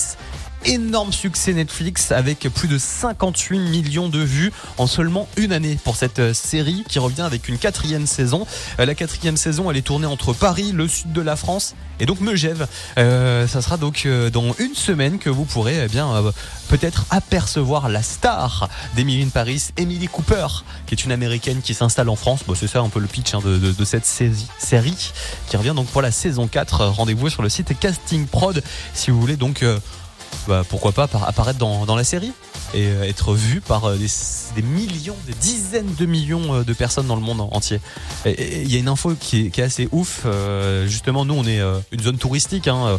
Énorme 0.65 1.13
succès 1.13 1.53
Netflix 1.53 2.11
avec 2.11 2.39
plus 2.53 2.67
de 2.67 2.77
58 2.77 3.59
millions 3.59 4.09
de 4.09 4.19
vues 4.19 4.51
en 4.77 4.87
seulement 4.87 5.27
une 5.37 5.53
année 5.53 5.77
pour 5.83 5.95
cette 5.95 6.19
euh, 6.19 6.33
série 6.33 6.83
qui 6.87 6.99
revient 6.99 7.21
avec 7.21 7.47
une 7.47 7.57
quatrième 7.57 8.05
saison. 8.05 8.45
Euh, 8.79 8.85
La 8.85 8.95
quatrième 8.95 9.37
saison, 9.37 9.71
elle 9.71 9.77
est 9.77 9.81
tournée 9.81 10.05
entre 10.05 10.33
Paris, 10.33 10.71
le 10.73 10.87
sud 10.87 11.13
de 11.13 11.21
la 11.21 11.35
France 11.35 11.75
et 11.99 12.05
donc 12.05 12.21
Megève. 12.21 12.67
Euh, 12.97 13.47
ça 13.47 13.61
sera 13.61 13.77
donc 13.77 14.03
euh, 14.05 14.29
dans 14.29 14.53
une 14.59 14.75
semaine 14.75 15.19
que 15.19 15.29
vous 15.29 15.45
pourrez 15.45 15.83
eh 15.83 15.87
bien 15.87 16.09
peut-être 16.69 17.05
apercevoir 17.09 17.89
la 17.89 18.01
star 18.01 18.69
d'Emily 18.95 19.23
in 19.23 19.29
Paris, 19.29 19.69
Emily 19.77 20.07
Cooper, 20.07 20.47
qui 20.85 20.95
est 20.95 21.03
une 21.03 21.11
américaine 21.11 21.61
qui 21.61 21.73
s'installe 21.73 22.09
en 22.09 22.15
France. 22.15 22.41
Bon, 22.47 22.55
c'est 22.55 22.67
ça 22.67 22.79
un 22.79 22.89
peu 22.89 22.99
le 22.99 23.07
pitch 23.07 23.33
hein, 23.33 23.41
de, 23.43 23.85
cette 23.85 24.05
série 24.05 25.11
qui 25.49 25.57
revient 25.57 25.73
donc 25.75 25.87
pour 25.87 26.01
la 26.01 26.11
saison 26.11 26.47
4. 26.47 26.81
Euh, 26.81 26.89
Rendez-vous 26.89 27.29
sur 27.29 27.41
le 27.41 27.49
site 27.49 27.77
Casting 27.79 28.25
Prod 28.27 28.63
si 28.93 29.11
vous 29.11 29.19
voulez 29.19 29.35
donc 29.35 29.63
bah, 30.47 30.63
pourquoi 30.67 30.91
pas 30.91 31.07
par- 31.07 31.27
apparaître 31.27 31.59
dans, 31.59 31.85
dans 31.85 31.95
la 31.95 32.03
série 32.03 32.31
et 32.73 32.87
euh, 32.87 33.03
être 33.03 33.33
vu 33.33 33.61
par 33.61 33.85
euh, 33.85 33.97
des, 33.97 34.61
millions, 34.61 35.15
des 35.25 35.33
dizaines 35.33 35.93
de 35.95 36.05
millions 36.05 36.55
euh, 36.55 36.63
de 36.63 36.73
personnes 36.73 37.07
dans 37.07 37.15
le 37.15 37.21
monde 37.21 37.41
entier. 37.51 37.79
Il 38.25 38.71
y 38.71 38.75
a 38.75 38.79
une 38.79 38.87
info 38.87 39.15
qui 39.19 39.47
est, 39.47 39.49
qui 39.49 39.61
est 39.61 39.63
assez 39.63 39.87
ouf. 39.91 40.25
justement, 40.85 41.25
nous, 41.25 41.33
on 41.33 41.45
est 41.45 41.61
une 41.91 42.01
zone 42.01 42.17
touristique 42.17 42.67
hein, 42.67 42.97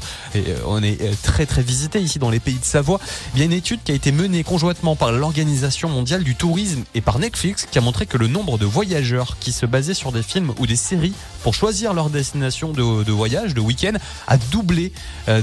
on 0.66 0.82
est 0.82 0.98
très 1.22 1.46
très 1.46 1.62
visité 1.62 2.00
ici 2.00 2.18
dans 2.18 2.30
les 2.30 2.40
pays 2.40 2.58
de 2.58 2.64
Savoie. 2.64 3.00
Il 3.34 3.40
y 3.40 3.42
a 3.42 3.44
une 3.44 3.52
étude 3.52 3.80
qui 3.84 3.92
a 3.92 3.94
été 3.94 4.12
menée 4.12 4.44
conjointement 4.44 4.96
par 4.96 5.12
l'Organisation 5.12 5.88
mondiale 5.88 6.24
du 6.24 6.34
tourisme 6.34 6.84
et 6.94 7.00
par 7.00 7.18
Netflix 7.18 7.66
qui 7.70 7.78
a 7.78 7.80
montré 7.80 8.06
que 8.06 8.16
le 8.16 8.28
nombre 8.28 8.58
de 8.58 8.66
voyageurs 8.66 9.36
qui 9.40 9.52
se 9.52 9.66
basaient 9.66 9.94
sur 9.94 10.12
des 10.12 10.22
films 10.22 10.52
ou 10.58 10.66
des 10.66 10.76
séries 10.76 11.14
pour 11.42 11.54
choisir 11.54 11.92
leur 11.92 12.10
destination 12.10 12.72
de, 12.72 13.12
voyage, 13.12 13.54
de 13.54 13.60
week-end, 13.60 13.94
a 14.26 14.36
doublé 14.36 14.92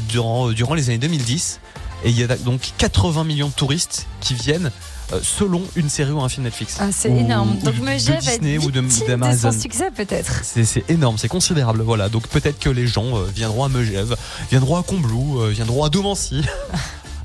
durant, 0.09 0.49
durant 0.49 0.73
les 0.73 0.89
années 0.89 0.97
2010. 0.97 1.59
Et 2.03 2.09
il 2.09 2.19
y 2.19 2.23
a 2.23 2.27
donc 2.37 2.61
80 2.77 3.23
millions 3.23 3.47
de 3.47 3.53
touristes 3.53 4.05
qui 4.21 4.33
viennent 4.35 4.71
euh, 5.13 5.19
selon 5.23 5.61
une 5.75 5.89
série 5.89 6.11
ou 6.11 6.21
un 6.21 6.29
film 6.29 6.43
Netflix. 6.45 6.77
Ah, 6.79 6.87
c'est 6.91 7.09
énorme. 7.09 7.57
Donc 7.63 7.79
Megève 7.79 8.19
Disney 8.19 8.57
ou 8.57 8.71
de- 8.71 8.83
d'Amazon. 9.07 9.51
son 9.51 9.59
succès 9.59 9.89
peut-être. 9.95 10.41
C'est 10.43 10.65
c'est 10.65 10.83
énorme, 10.89 11.17
c'est 11.17 11.27
considérable. 11.29 11.81
Voilà, 11.81 12.09
donc 12.09 12.27
peut-être 12.27 12.59
que 12.59 12.69
les 12.69 12.87
gens 12.87 13.17
euh, 13.17 13.25
viendront 13.33 13.63
à 13.63 13.69
Megève, 13.69 14.15
viendront 14.51 14.75
à 14.77 14.83
Combloux, 14.83 15.41
euh, 15.41 15.49
viendront 15.49 15.83
à 15.83 15.89
Domancy. 15.89 16.41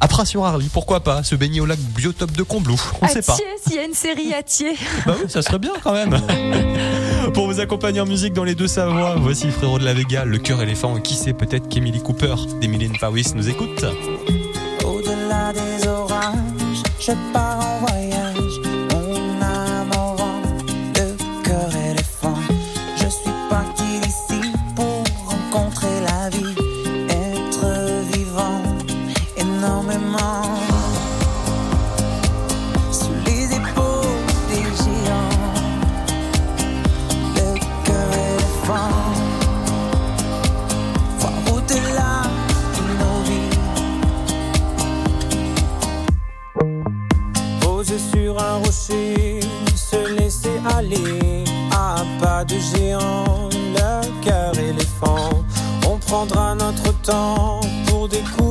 À 0.05 0.09
Pras-sur-Arly, 0.09 0.69
pourquoi 0.73 0.99
pas 1.05 1.23
Se 1.23 1.37
baigner 1.37 1.61
au 1.61 1.65
lac 1.65 1.79
biotope 1.79 2.33
de 2.33 2.43
Combloux, 2.43 2.75
on 3.01 3.07
à 3.07 3.09
sait 3.09 3.23
pas. 3.23 3.37
S'il 3.65 3.77
y 3.77 3.79
a 3.79 3.85
une 3.85 3.95
série 3.95 4.35
à 4.35 4.43
Thiers. 4.43 4.75
Bah 5.07 5.15
oui, 5.17 5.27
ça 5.31 5.43
serait 5.43 5.61
bien 5.61 5.75
quand 5.81 5.93
même. 5.93 6.21
Pour 7.35 7.47
vous 7.47 7.61
accompagner 7.61 8.01
en 8.01 8.07
musique 8.07 8.33
dans 8.33 8.43
les 8.43 8.57
deux 8.57 8.67
Savoies, 8.67 9.15
voici 9.21 9.49
Frérot 9.53 9.79
de 9.79 9.85
la 9.85 9.95
Vega, 9.95 10.25
le 10.25 10.39
cœur 10.39 10.61
éléphant. 10.61 10.97
Et 10.97 11.03
qui 11.03 11.15
sait 11.15 11.35
peut-être 11.35 11.69
qu'Emily 11.69 12.01
Cooper 12.03 12.35
d'Emily 12.61 12.89
Paris 12.99 13.27
nous 13.37 13.49
écoute 13.49 13.85
je 17.03 17.13
pars 17.33 17.59
en 17.59 17.87
voyage. 17.87 18.22
Géant, 52.61 53.49
le 53.53 54.25
cœur 54.25 54.53
éléphant. 54.59 55.31
On 55.89 55.99
prendra 55.99 56.55
notre 56.55 56.93
temps 57.03 57.61
pour 57.87 58.09
découvrir 58.09 58.42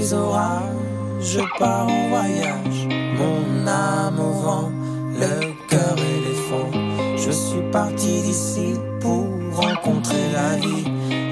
Des 0.00 0.14
orages, 0.14 0.62
je 1.20 1.40
pars 1.58 1.86
en 1.86 2.08
voyage. 2.08 2.88
Mon 3.18 3.66
âme 3.66 4.18
au 4.18 4.32
vent, 4.32 4.72
le 5.12 5.52
cœur 5.68 5.94
éléphant. 5.98 6.70
Je 7.18 7.30
suis 7.30 7.70
parti 7.70 8.22
d'ici 8.22 8.72
pour 9.02 9.26
rencontrer 9.52 10.32
la 10.32 10.56
vie, 10.56 10.86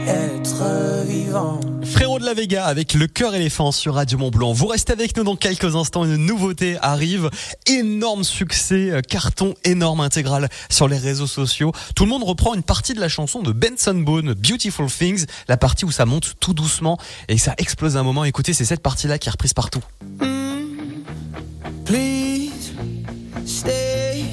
être 0.06 1.06
vivant. 1.06 1.60
Frérot 1.90 2.18
de 2.18 2.24
la 2.24 2.34
Vega 2.34 2.66
avec 2.66 2.94
le 2.94 3.06
cœur 3.06 3.34
éléphant 3.34 3.72
sur 3.72 3.94
Radio 3.94 4.18
Mont 4.18 4.30
Blanc. 4.30 4.52
Vous 4.52 4.66
restez 4.66 4.92
avec 4.92 5.16
nous 5.16 5.24
dans 5.24 5.36
quelques 5.36 5.74
instants. 5.74 6.04
Une 6.04 6.16
nouveauté 6.16 6.76
arrive. 6.82 7.30
Énorme 7.66 8.24
succès, 8.24 8.90
euh, 8.90 9.00
carton 9.00 9.54
énorme 9.64 10.00
intégral 10.00 10.48
sur 10.68 10.86
les 10.86 10.98
réseaux 10.98 11.26
sociaux. 11.26 11.72
Tout 11.96 12.04
le 12.04 12.10
monde 12.10 12.22
reprend 12.24 12.54
une 12.54 12.62
partie 12.62 12.94
de 12.94 13.00
la 13.00 13.08
chanson 13.08 13.42
de 13.42 13.52
Benson 13.52 13.94
Boone, 13.94 14.34
Beautiful 14.34 14.90
Things, 14.90 15.26
la 15.48 15.56
partie 15.56 15.84
où 15.84 15.90
ça 15.90 16.04
monte 16.04 16.34
tout 16.40 16.54
doucement 16.54 16.98
et 17.28 17.38
ça 17.38 17.54
explose 17.58 17.96
un 17.96 18.02
moment. 18.02 18.24
Écoutez, 18.24 18.52
c'est 18.52 18.64
cette 18.64 18.82
partie-là 18.82 19.18
qui 19.18 19.28
est 19.28 19.32
reprise 19.32 19.54
partout. 19.54 19.82
Please 21.84 22.72
stay. 23.46 24.24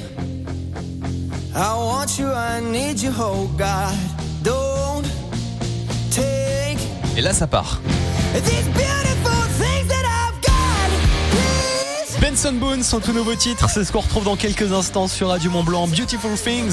I 1.54 1.72
want 1.74 2.18
you, 2.18 2.26
I 2.26 2.60
need 2.60 3.00
you, 3.00 3.12
oh 3.18 3.48
God. 3.56 4.75
Et 7.16 7.22
là, 7.22 7.32
ça 7.32 7.46
part. 7.46 7.80
Benson 12.28 12.54
Boone, 12.54 12.82
son 12.82 12.98
tout 12.98 13.12
nouveau 13.12 13.36
titre, 13.36 13.70
c'est 13.70 13.84
ce 13.84 13.92
qu'on 13.92 14.00
retrouve 14.00 14.24
dans 14.24 14.34
quelques 14.34 14.72
instants 14.72 15.06
sur 15.06 15.28
Radio 15.28 15.48
Mont 15.48 15.62
Blanc. 15.62 15.86
Beautiful 15.86 16.32
Things, 16.36 16.72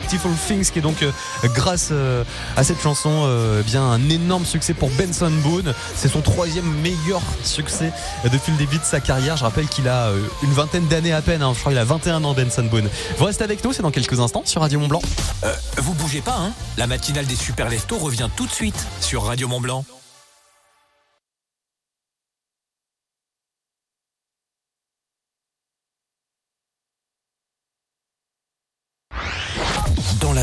Beautiful 0.00 0.32
Things, 0.46 0.70
qui 0.70 0.78
est 0.78 0.82
donc 0.82 1.02
euh, 1.02 1.12
grâce 1.54 1.90
euh, 1.92 2.24
à 2.56 2.64
cette 2.64 2.80
chanson, 2.80 3.10
euh, 3.26 3.62
bien 3.62 3.82
un 3.82 4.08
énorme 4.08 4.46
succès 4.46 4.72
pour 4.72 4.88
Benson 4.92 5.30
Boone. 5.42 5.74
C'est 5.94 6.08
son 6.08 6.22
troisième 6.22 6.64
meilleur 6.80 7.20
succès 7.44 7.92
depuis 8.32 8.52
le 8.52 8.56
début 8.56 8.78
de 8.78 8.84
sa 8.84 9.00
carrière. 9.00 9.36
Je 9.36 9.44
rappelle 9.44 9.68
qu'il 9.68 9.86
a 9.86 10.12
une 10.42 10.52
vingtaine 10.52 10.86
d'années 10.86 11.12
à 11.12 11.20
peine. 11.20 11.42
hein. 11.42 11.52
Je 11.54 11.60
crois 11.60 11.72
qu'il 11.72 11.78
a 11.78 11.84
21 11.84 12.24
ans, 12.24 12.32
Benson 12.32 12.64
Boone. 12.64 12.88
Vous 13.18 13.24
restez 13.26 13.44
avec 13.44 13.62
nous, 13.62 13.74
c'est 13.74 13.82
dans 13.82 13.90
quelques 13.90 14.18
instants 14.18 14.44
sur 14.46 14.62
Radio 14.62 14.80
Mont 14.80 14.88
Blanc. 14.88 15.02
Vous 15.76 15.92
bougez 15.92 16.22
pas, 16.22 16.38
hein 16.40 16.52
La 16.78 16.86
matinale 16.86 17.26
des 17.26 17.36
super 17.36 17.68
leftos 17.68 17.98
revient 17.98 18.30
tout 18.34 18.46
de 18.46 18.52
suite 18.52 18.86
sur 19.02 19.24
Radio 19.24 19.46
Mont 19.46 19.60
Blanc. 19.60 19.84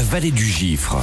Vallée 0.04 0.32
du 0.32 0.46
Gifre, 0.46 0.98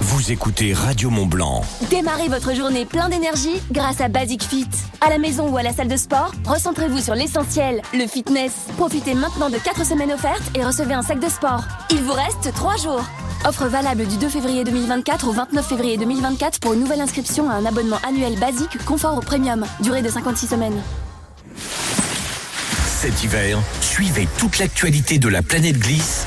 vous 0.00 0.32
écoutez 0.32 0.74
Radio 0.74 1.10
Mont 1.10 1.26
Blanc. 1.26 1.62
Démarrez 1.90 2.28
votre 2.28 2.54
journée 2.54 2.84
plein 2.84 3.08
d'énergie 3.08 3.62
grâce 3.70 4.00
à 4.00 4.08
Basic 4.08 4.42
Fit. 4.42 4.68
À 5.00 5.10
la 5.10 5.18
maison 5.18 5.48
ou 5.48 5.56
à 5.56 5.62
la 5.62 5.72
salle 5.72 5.88
de 5.88 5.96
sport, 5.96 6.32
recentrez-vous 6.44 7.00
sur 7.00 7.14
l'essentiel, 7.14 7.82
le 7.94 8.06
fitness. 8.06 8.52
Profitez 8.76 9.14
maintenant 9.14 9.48
de 9.48 9.58
4 9.58 9.86
semaines 9.86 10.12
offertes 10.12 10.42
et 10.56 10.64
recevez 10.64 10.94
un 10.94 11.02
sac 11.02 11.20
de 11.20 11.28
sport. 11.28 11.62
Il 11.90 12.02
vous 12.02 12.12
reste 12.12 12.52
3 12.52 12.76
jours. 12.78 13.04
Offre 13.46 13.66
valable 13.66 14.06
du 14.06 14.16
2 14.16 14.28
février 14.28 14.64
2024 14.64 15.28
au 15.28 15.32
29 15.32 15.66
février 15.66 15.96
2024 15.96 16.58
pour 16.60 16.72
une 16.72 16.80
nouvelle 16.80 17.00
inscription 17.00 17.48
à 17.48 17.54
un 17.54 17.64
abonnement 17.64 17.98
annuel 18.06 18.38
basique 18.38 18.84
confort 18.84 19.16
au 19.16 19.20
premium. 19.20 19.64
Durée 19.80 20.02
de 20.02 20.10
56 20.10 20.48
semaines. 20.48 20.82
Cet 22.86 23.22
hiver, 23.24 23.58
suivez 23.80 24.28
toute 24.38 24.58
l'actualité 24.58 25.18
de 25.18 25.28
la 25.28 25.42
planète 25.42 25.78
glisse 25.78 26.26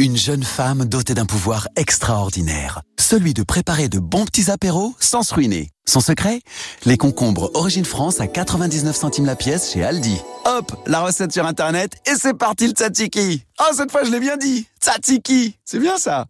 une 0.00 0.16
jeune 0.16 0.44
femme 0.44 0.86
dotée 0.86 1.12
d'un 1.12 1.26
pouvoir 1.26 1.68
extraordinaire, 1.76 2.80
celui 2.98 3.34
de 3.34 3.42
préparer 3.42 3.90
de 3.90 3.98
bons 3.98 4.24
petits 4.24 4.50
apéros 4.50 4.94
sans 4.98 5.22
se 5.22 5.34
ruiner. 5.34 5.72
Son 5.86 6.00
secret 6.00 6.40
Les 6.84 6.96
concombres 6.96 7.50
Origine 7.54 7.84
France 7.84 8.20
à 8.20 8.26
99 8.26 8.94
centimes 8.94 9.26
la 9.26 9.36
pièce 9.36 9.72
chez 9.72 9.82
Aldi. 9.82 10.18
Hop, 10.44 10.72
la 10.86 11.00
recette 11.00 11.32
sur 11.32 11.46
internet 11.46 11.94
et 12.06 12.14
c'est 12.16 12.34
parti 12.34 12.66
le 12.68 12.72
tzatziki. 12.72 13.44
Oh, 13.60 13.74
cette 13.74 13.90
fois 13.90 14.04
je 14.04 14.10
l'ai 14.10 14.20
bien 14.20 14.36
dit. 14.36 14.66
Tzatziki, 14.80 15.58
c'est 15.64 15.80
bien 15.80 15.98
ça. 15.98 16.26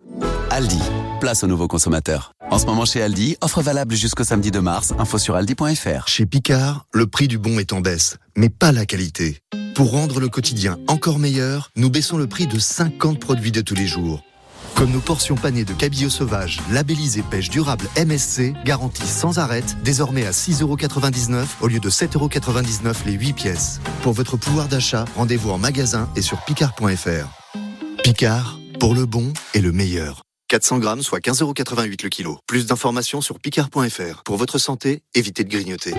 Aldi, 0.51 0.81
place 1.21 1.45
aux 1.45 1.47
nouveaux 1.47 1.69
consommateurs. 1.69 2.33
En 2.51 2.59
ce 2.59 2.67
moment 2.67 2.85
chez 2.85 3.03
Aldi, 3.03 3.37
offre 3.43 3.61
valable 3.61 3.95
jusqu'au 3.95 4.25
samedi 4.25 4.51
de 4.51 4.61
mars, 4.61 4.93
info 4.99 5.19
sur 5.19 5.37
aldi.fr. 5.37 6.09
Chez 6.09 6.27
Picard, 6.27 6.87
le 6.93 7.07
prix 7.07 7.29
du 7.29 7.39
bon 7.39 7.59
est 7.59 7.73
en 7.73 7.81
baisse, 7.81 8.17
mais 8.37 8.49
pas 8.49 8.73
la 8.73 8.87
qualité. 8.87 9.39
Pour 9.75 9.93
rendre 9.93 10.21
le 10.21 10.29
quotidien 10.29 10.79
encore 10.89 11.19
meilleur, 11.19 11.71
nous 11.77 11.91
baissons 11.91 12.19
le 12.19 12.27
prix 12.27 12.47
de 12.47 12.59
50 12.59 13.21
produits 13.21 13.53
de 13.53 13.61
tous 13.61 13.75
les 13.75 13.87
jours. 13.87 14.23
Comme 14.81 14.93
nos 14.93 15.01
portions 15.01 15.35
panées 15.35 15.67
de 15.67 15.75
cabillaud 15.75 16.09
sauvage, 16.09 16.59
labellisées 16.71 17.21
pêche 17.21 17.51
durable 17.51 17.87
MSC, 17.99 18.55
garanties 18.65 19.07
sans 19.07 19.39
arrêt, 19.39 19.63
désormais 19.85 20.25
à 20.25 20.31
6,99€ 20.31 21.45
au 21.61 21.69
lieu 21.69 21.81
de 21.81 21.91
7,99€ 21.91 23.05
les 23.05 23.13
8 23.13 23.35
pièces. 23.35 23.83
Pour 24.01 24.15
votre 24.15 24.39
pouvoir 24.39 24.69
d'achat, 24.69 25.05
rendez-vous 25.15 25.51
en 25.51 25.59
magasin 25.59 26.09
et 26.17 26.23
sur 26.23 26.41
picard.fr. 26.47 27.29
Picard, 28.03 28.59
pour 28.79 28.95
le 28.95 29.05
bon 29.05 29.35
et 29.53 29.61
le 29.61 29.71
meilleur. 29.71 30.23
400 30.49 30.79
grammes, 30.79 31.03
soit 31.03 31.21
15,88€ 31.21 32.03
le 32.03 32.09
kilo. 32.09 32.39
Plus 32.47 32.65
d'informations 32.65 33.21
sur 33.21 33.39
picard.fr. 33.39 34.23
Pour 34.25 34.39
votre 34.39 34.57
santé, 34.57 35.03
évitez 35.15 35.45
de 35.45 35.51
grignoter. 35.51 35.93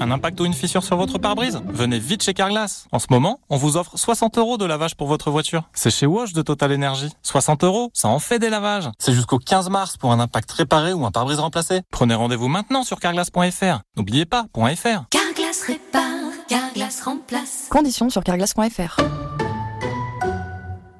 Un 0.00 0.10
impact 0.10 0.40
ou 0.40 0.44
une 0.44 0.52
fissure 0.52 0.82
sur 0.82 0.96
votre 0.96 1.18
pare-brise? 1.18 1.60
Venez 1.68 1.98
vite 1.98 2.22
chez 2.22 2.34
Carglass. 2.34 2.86
En 2.92 2.98
ce 2.98 3.06
moment, 3.10 3.40
on 3.50 3.56
vous 3.56 3.76
offre 3.76 3.96
60 3.96 4.38
euros 4.38 4.58
de 4.58 4.64
lavage 4.64 4.94
pour 4.94 5.08
votre 5.08 5.30
voiture. 5.30 5.68
C'est 5.72 5.90
chez 5.90 6.06
Wash 6.06 6.32
de 6.32 6.42
Total 6.42 6.72
Energy. 6.72 7.10
60 7.22 7.64
euros, 7.64 7.90
ça 7.94 8.08
en 8.08 8.18
fait 8.18 8.38
des 8.38 8.50
lavages. 8.50 8.90
C'est 8.98 9.12
jusqu'au 9.12 9.38
15 9.38 9.70
mars 9.70 9.96
pour 9.96 10.12
un 10.12 10.20
impact 10.20 10.50
réparé 10.52 10.92
ou 10.92 11.04
un 11.04 11.10
pare-brise 11.10 11.38
remplacé. 11.38 11.82
Prenez 11.90 12.14
rendez-vous 12.14 12.48
maintenant 12.48 12.82
sur 12.84 13.00
carglass.fr. 13.00 13.80
N'oubliez 13.96 14.24
pas, 14.26 14.46
.fr. 14.54 15.04
Carglass 15.10 15.62
répare, 15.66 16.02
Carglass 16.48 17.00
remplace. 17.02 17.66
Conditions 17.70 18.10
sur 18.10 18.22
carglass.fr. 18.24 19.02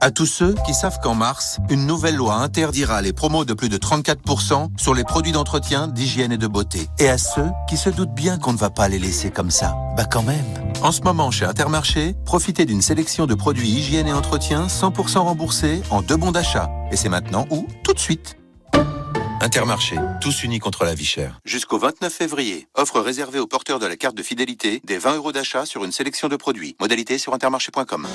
À 0.05 0.11
tous 0.11 0.27
ceux 0.27 0.57
qui 0.67 0.75
savent 0.75 0.99
qu'en 1.01 1.15
mars, 1.15 1.59
une 1.71 1.87
nouvelle 1.87 2.17
loi 2.17 2.35
interdira 2.35 3.01
les 3.03 3.13
promos 3.13 3.45
de 3.45 3.55
plus 3.55 3.69
de 3.69 3.79
34% 3.79 4.71
sur 4.77 4.95
les 4.95 5.05
produits 5.05 5.31
d'entretien, 5.31 5.87
d'hygiène 5.87 6.33
et 6.33 6.39
de 6.39 6.49
beauté. 6.49 6.89
Et 6.99 7.09
à 7.09 7.19
ceux 7.19 7.47
qui 7.69 7.77
se 7.77 7.89
doutent 7.89 8.13
bien 8.13 8.37
qu'on 8.37 8.53
ne 8.53 8.59
va 8.59 8.69
pas 8.69 8.89
les 8.89 8.99
laisser 8.99 9.31
comme 9.31 9.53
ça. 9.53 9.77
Bah 9.97 10.05
quand 10.05 10.25
même. 10.25 10.45
En 10.83 10.91
ce 10.91 11.03
moment, 11.03 11.31
chez 11.31 11.45
Intermarché, 11.45 12.17
profitez 12.25 12.65
d'une 12.65 12.83
sélection 12.83 13.27
de 13.27 13.35
produits 13.37 13.69
hygiène 13.69 14.09
et 14.09 14.13
entretien 14.13 14.67
100% 14.67 15.19
remboursés 15.19 15.81
en 15.91 16.03
deux 16.03 16.17
bons 16.17 16.33
d'achat. 16.33 16.69
Et 16.91 16.97
c'est 16.97 17.09
maintenant 17.09 17.47
ou 17.51 17.69
tout 17.85 17.95
de 17.95 18.01
suite. 18.01 18.37
Intermarché, 19.41 19.95
tous 20.21 20.43
unis 20.43 20.59
contre 20.59 20.85
la 20.85 20.97
vie 20.97 21.05
chère. 21.05 21.39
Jusqu'au 21.45 21.79
29 21.79 22.13
février, 22.13 22.67
offre 22.75 22.99
réservée 22.99 23.39
aux 23.39 23.47
porteurs 23.47 23.79
de 23.79 23.87
la 23.87 23.97
carte 23.97 24.17
de 24.17 24.25
fidélité 24.25 24.83
des 24.85 24.99
20 24.99 25.15
euros 25.15 25.31
d'achat 25.31 25.65
sur 25.65 25.85
une 25.85 25.93
sélection 25.93 26.27
de 26.27 26.35
produits. 26.35 26.75
Modalité 26.81 27.19
sur 27.19 27.35
intermarché.com. 27.35 28.09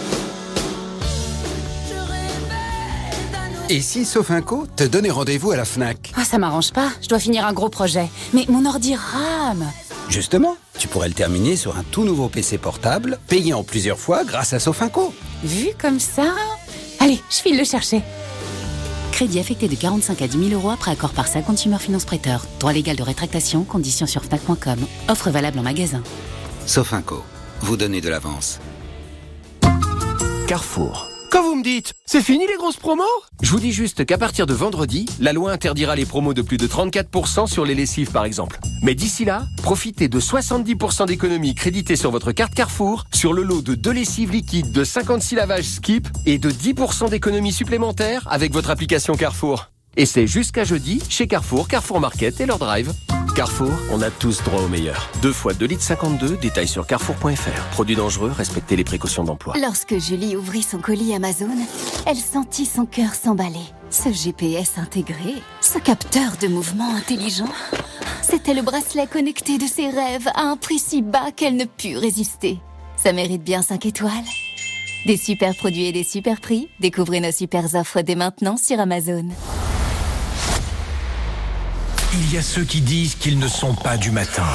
Et 3.69 3.81
si 3.81 4.05
Sofinco 4.05 4.65
te 4.77 4.83
donnait 4.85 5.09
rendez-vous 5.09 5.51
à 5.51 5.57
la 5.57 5.65
FNAC 5.65 6.13
Ah, 6.15 6.23
ça 6.23 6.37
m'arrange 6.37 6.71
pas, 6.71 6.89
je 7.01 7.09
dois 7.09 7.19
finir 7.19 7.45
un 7.45 7.51
gros 7.53 7.67
projet. 7.69 8.07
Mais 8.33 8.45
mon 8.47 8.65
ordi 8.65 8.95
rame. 8.95 9.65
Justement, 10.07 10.55
tu 10.79 10.87
pourrais 10.87 11.09
le 11.09 11.13
terminer 11.13 11.57
sur 11.57 11.77
un 11.77 11.83
tout 11.91 12.05
nouveau 12.05 12.29
PC 12.29 12.57
portable, 12.57 13.19
payé 13.27 13.53
en 13.53 13.63
plusieurs 13.63 13.99
fois 13.99 14.23
grâce 14.23 14.53
à 14.53 14.59
Sofinco. 14.59 15.13
Vu 15.43 15.67
comme 15.77 15.99
ça? 15.99 16.33
Allez, 16.99 17.19
je 17.29 17.35
file 17.37 17.57
le 17.57 17.65
chercher. 17.65 18.01
Crédit 19.11 19.39
affecté 19.39 19.67
de 19.67 19.75
45 19.75 20.21
à 20.21 20.27
10 20.27 20.49
000 20.49 20.61
euros 20.61 20.69
après 20.69 20.91
accord 20.91 21.11
par 21.11 21.27
sa 21.27 21.41
Consumer 21.41 21.77
Finance 21.79 22.05
Prêteur. 22.05 22.45
Droit 22.59 22.71
légal 22.71 22.95
de 22.95 23.03
rétractation, 23.03 23.63
conditions 23.65 24.07
sur 24.07 24.23
Fnac.com. 24.23 24.79
Offre 25.09 25.29
valable 25.29 25.59
en 25.59 25.63
magasin. 25.63 26.03
Sofinco, 26.65 27.21
vous 27.61 27.75
donnez 27.75 27.99
de 27.99 28.07
l'avance. 28.09 28.59
Carrefour. 30.47 31.09
Quand 31.29 31.43
vous 31.43 31.55
me 31.55 31.63
dites, 31.63 31.93
c'est 32.05 32.21
fini 32.21 32.47
les 32.47 32.55
grosses 32.55 32.77
promos? 32.77 33.03
Je 33.41 33.51
vous 33.51 33.59
dis 33.59 33.73
juste 33.73 34.05
qu'à 34.05 34.17
partir 34.17 34.45
de 34.45 34.53
vendredi, 34.53 35.05
la 35.19 35.33
loi 35.33 35.51
interdira 35.51 35.95
les 35.95 36.05
promos 36.05 36.33
de 36.33 36.41
plus 36.41 36.57
de 36.57 36.67
34% 36.67 37.47
sur 37.47 37.65
les 37.65 37.75
lessives 37.75 38.11
par 38.11 38.23
exemple. 38.25 38.59
Mais 38.81 38.95
d'ici 38.95 39.25
là, 39.25 39.43
profitez 39.61 40.07
de 40.07 40.19
70% 40.19 41.05
d'économies 41.07 41.53
créditées 41.53 41.97
sur 41.97 42.11
votre 42.11 42.31
carte 42.31 42.55
Carrefour 42.55 43.05
sur 43.13 43.33
le 43.33 43.43
lot 43.43 43.61
de 43.61 43.75
deux 43.75 43.91
lessives 43.91 44.31
liquides 44.31 44.71
de 44.71 44.83
56 44.83 45.35
lavages 45.35 45.65
Skip 45.65 46.07
et 46.25 46.37
de 46.37 46.49
10% 46.49 47.09
d'économies 47.09 47.53
supplémentaires 47.53 48.25
avec 48.29 48.53
votre 48.53 48.69
application 48.69 49.15
Carrefour. 49.15 49.69
Et 49.99 50.05
c'est 50.05 50.27
jusqu'à 50.27 50.63
jeudi 50.63 51.01
chez 51.09 51.27
Carrefour, 51.27 51.67
Carrefour 51.67 51.99
Market 51.99 52.39
et 52.39 52.45
leur 52.45 52.59
drive. 52.59 52.93
Carrefour, 53.35 53.71
on 53.91 54.03
a 54.03 54.11
tous 54.11 54.43
droit 54.43 54.61
au 54.61 54.67
meilleur. 54.67 55.09
Deux 55.23 55.31
fois 55.31 55.55
2 55.55 55.65
litres 55.65 55.81
52, 55.81 56.37
détails 56.37 56.67
sur 56.67 56.85
carrefour.fr. 56.85 57.69
Produits 57.71 57.95
dangereux, 57.95 58.31
respectez 58.31 58.75
les 58.75 58.83
précautions 58.83 59.23
d'emploi. 59.23 59.55
Lorsque 59.59 59.97
Julie 59.97 60.35
ouvrit 60.35 60.61
son 60.61 60.77
colis 60.77 61.15
Amazon, 61.15 61.49
elle 62.05 62.15
sentit 62.15 62.67
son 62.67 62.85
cœur 62.85 63.15
s'emballer. 63.15 63.65
Ce 63.89 64.13
GPS 64.13 64.77
intégré, 64.77 65.33
ce 65.61 65.79
capteur 65.79 66.37
de 66.39 66.47
mouvement 66.47 66.95
intelligent, 66.95 67.49
c'était 68.21 68.53
le 68.53 68.61
bracelet 68.61 69.07
connecté 69.07 69.57
de 69.57 69.65
ses 69.65 69.89
rêves 69.89 70.27
à 70.35 70.41
un 70.41 70.57
prix 70.57 70.77
si 70.77 71.01
bas 71.01 71.31
qu'elle 71.35 71.55
ne 71.55 71.65
put 71.65 71.97
résister. 71.97 72.59
Ça 72.97 73.13
mérite 73.13 73.43
bien 73.43 73.63
5 73.63 73.83
étoiles. 73.87 74.11
Des 75.07 75.17
super 75.17 75.55
produits 75.55 75.85
et 75.85 75.91
des 75.91 76.03
super 76.03 76.39
prix, 76.39 76.69
découvrez 76.79 77.19
nos 77.19 77.31
super 77.31 77.73
offres 77.73 78.01
dès 78.01 78.15
maintenant 78.15 78.57
sur 78.57 78.79
Amazon. 78.79 79.29
Il 82.13 82.33
y 82.33 82.37
a 82.37 82.41
ceux 82.41 82.63
qui 82.63 82.81
disent 82.81 83.15
qu'ils 83.15 83.39
ne 83.39 83.47
sont 83.47 83.73
pas 83.75 83.97
du 83.97 84.11
matin. 84.11 84.47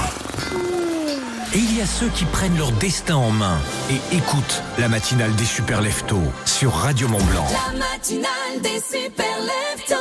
Et 1.55 1.59
il 1.59 1.77
y 1.77 1.83
a 1.83 1.87
ceux 1.87 2.09
qui 2.09 2.25
prennent 2.25 2.57
leur 2.57 2.73
destin 2.73 3.17
en 3.17 3.31
main 3.31 3.59
et 3.91 4.17
écoutent 4.17 4.62
la 4.79 4.88
matinale 4.88 5.35
des 5.35 5.45
super 5.45 5.83
leftos 5.83 6.23
sur 6.47 6.73
Radio 6.73 7.09
Mont 7.09 7.23
Blanc. 7.31 7.47
La 7.53 7.79
matinale 7.79 8.62
des 8.62 8.81
super 8.81 9.37
leftos. 9.41 9.95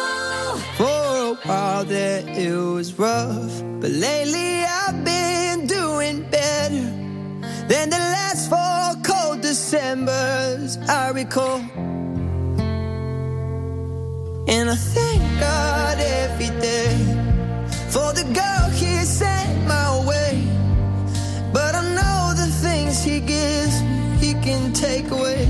For 0.78 0.86
a 0.86 1.36
while 1.46 1.86
there 1.86 2.24
it 2.30 2.56
was 2.56 2.94
rough, 2.98 3.62
but 3.82 3.92
lately 3.92 4.64
I've 4.64 5.04
been 5.04 5.68
doing 5.68 6.24
better 6.32 6.88
than 7.68 7.90
the 7.90 7.98
last 7.98 8.50
four 8.50 8.96
cold 9.04 9.42
Decembers 9.42 10.78
I 10.88 11.12
recall. 11.12 11.60
And 14.48 14.70
I 14.70 14.76
thank 14.76 15.22
God 15.40 15.98
every 16.00 16.50
day 16.62 17.21
for 17.92 18.14
the 18.14 18.24
girl 18.34 18.70
He 18.70 18.94
sent 19.04 19.68
my 19.68 19.90
way. 20.08 20.34
But 21.52 21.76
I 21.76 21.84
know 21.98 22.34
the 22.42 22.50
things 22.64 23.04
He 23.04 23.20
gives 23.20 23.76
He 24.24 24.34
can 24.46 24.72
take 24.74 25.12
away. 25.12 25.48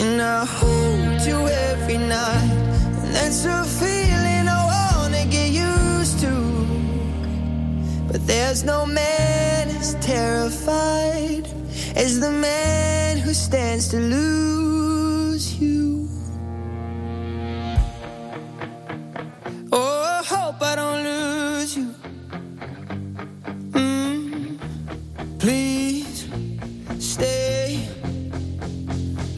And 0.00 0.22
I 0.22 0.44
hold 0.44 1.20
you 1.28 1.38
every 1.70 1.98
night. 1.98 2.52
And 3.02 3.14
that's 3.14 3.44
a 3.44 3.64
feeling 3.80 4.44
I 4.58 4.62
wanna 4.72 5.24
get 5.36 5.50
used 5.50 6.20
to. 6.20 6.34
But 8.08 8.26
there's 8.26 8.62
no 8.62 8.86
man 8.86 9.68
as 9.80 9.94
terrified 9.96 11.44
as 11.96 12.20
the 12.20 12.30
man 12.30 13.18
who 13.18 13.32
stands 13.34 13.88
to 13.88 13.98
lose 13.98 14.85
Oh, 19.78 20.20
I 20.20 20.24
hope 20.24 20.62
I 20.62 20.74
don't 20.74 21.04
lose 21.04 21.76
you. 21.76 21.94
Mm, 23.72 24.58
please 25.38 26.26
stay. 26.98 27.86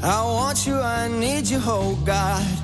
I 0.00 0.22
want 0.22 0.64
you, 0.64 0.76
I 0.76 1.08
need 1.08 1.48
you, 1.48 1.60
oh 1.64 2.00
God. 2.06 2.57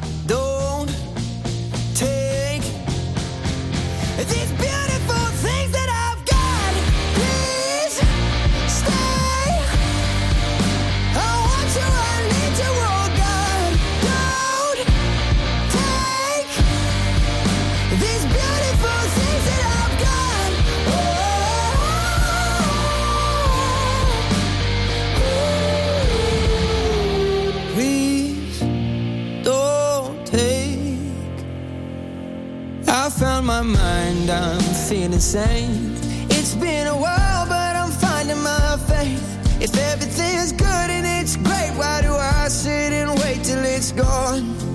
My 33.55 33.63
mind, 33.63 34.31
I'm 34.31 34.61
feeling 34.89 35.21
sane. 35.21 35.95
It's 36.29 36.57
been 36.57 36.89
a 36.89 36.97
while, 36.97 37.47
but 37.47 37.77
I'm 37.77 37.91
finding 37.91 38.43
my 38.43 38.77
faith. 38.89 39.63
If 39.63 39.77
everything's 39.93 40.51
good 40.51 40.89
and 40.97 41.07
it's 41.07 41.37
great, 41.37 41.71
why 41.77 42.03
do 42.03 42.13
I 42.15 42.49
sit 42.49 42.93
and 42.93 43.11
wait 43.21 43.45
till 43.45 43.65
it's 43.65 43.93
gone? 43.93 44.74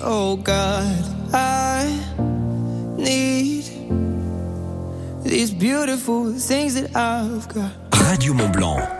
Oh 0.00 0.36
God. 0.36 1.04
I 1.32 1.84
need 2.96 3.64
these 5.22 5.50
beautiful 5.50 6.32
things 6.32 6.74
that 6.74 6.94
I've 6.96 7.48
got. 7.48 7.72
Radio 8.10 8.34
Mont 8.34 8.52
Blanc. 8.52 8.99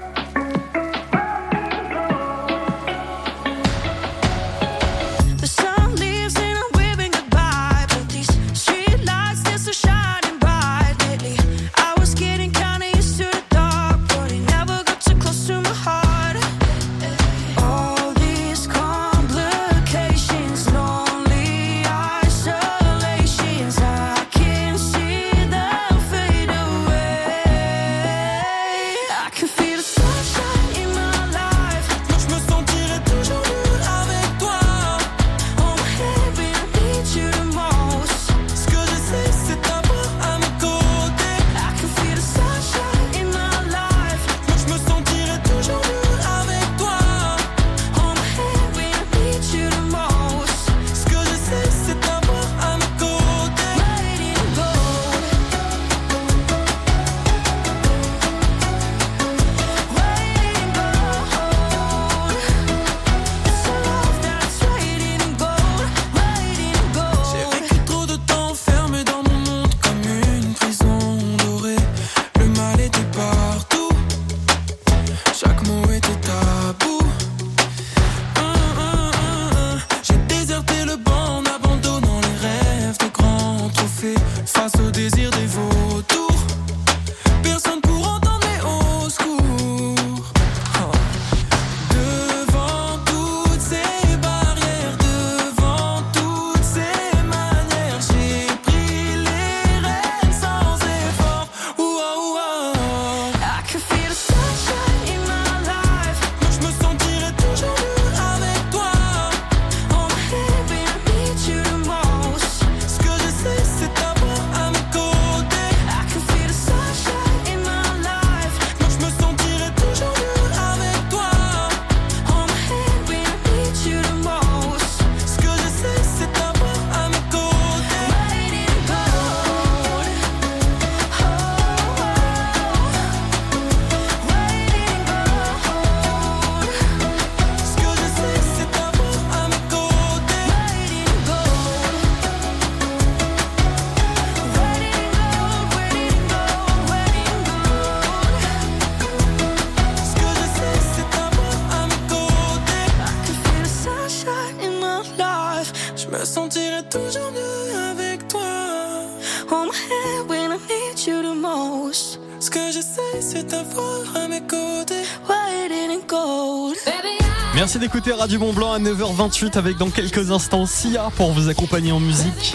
D'écouter 167.92 168.12
Radio 168.12 168.38
Mont 168.38 168.52
Blanc 168.52 168.72
à 168.72 168.78
9h28 168.78 169.58
avec 169.58 169.76
dans 169.76 169.90
quelques 169.90 170.30
instants 170.30 170.64
Sia 170.64 171.10
pour 171.16 171.32
vous 171.32 171.48
accompagner 171.48 171.90
en 171.90 171.98
musique. 171.98 172.54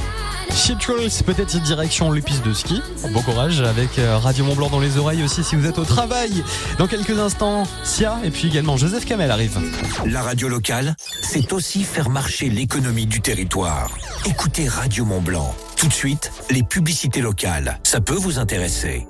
Rolls, 0.88 1.10
peut-être 1.26 1.62
direction 1.62 2.10
les 2.10 2.22
pistes 2.22 2.46
de 2.46 2.54
ski. 2.54 2.82
Bon 3.12 3.22
courage 3.22 3.60
avec 3.60 4.00
euh, 4.00 4.18
Radio 4.18 4.46
Mont 4.46 4.56
Blanc 4.56 4.70
dans 4.70 4.80
les 4.80 4.98
oreilles 4.98 5.24
aussi 5.24 5.44
si 5.44 5.58
vous 5.58 5.68
êtes 5.68 5.78
au 5.78 5.84
travail. 5.84 6.42
Dans 6.78 6.88
quelques 6.88 7.20
instants, 7.20 7.64
Sia 7.84 8.18
et 8.24 8.32
puis 8.32 8.48
également 8.48 8.78
Joseph 8.78 9.04
Kamel 9.04 9.30
arrive. 9.30 9.60
La 10.06 10.22
radio 10.22 10.48
locale, 10.48 10.96
c'est 11.22 11.52
aussi 11.52 11.84
faire 11.84 12.10
marcher 12.10 12.48
l'économie 12.48 13.06
du 13.06 13.20
territoire. 13.20 13.92
Écoutez 14.26 14.70
Radio 14.70 15.04
Mont 15.04 15.22
Blanc. 15.22 15.54
Tout 15.76 15.90
de 15.90 15.94
suite, 15.94 16.32
les 16.50 16.64
publicités 16.64 17.20
locales. 17.20 17.78
Ça 17.84 18.00
peut 18.00 18.16
vous 18.16 18.40
intéresser. 18.40 19.06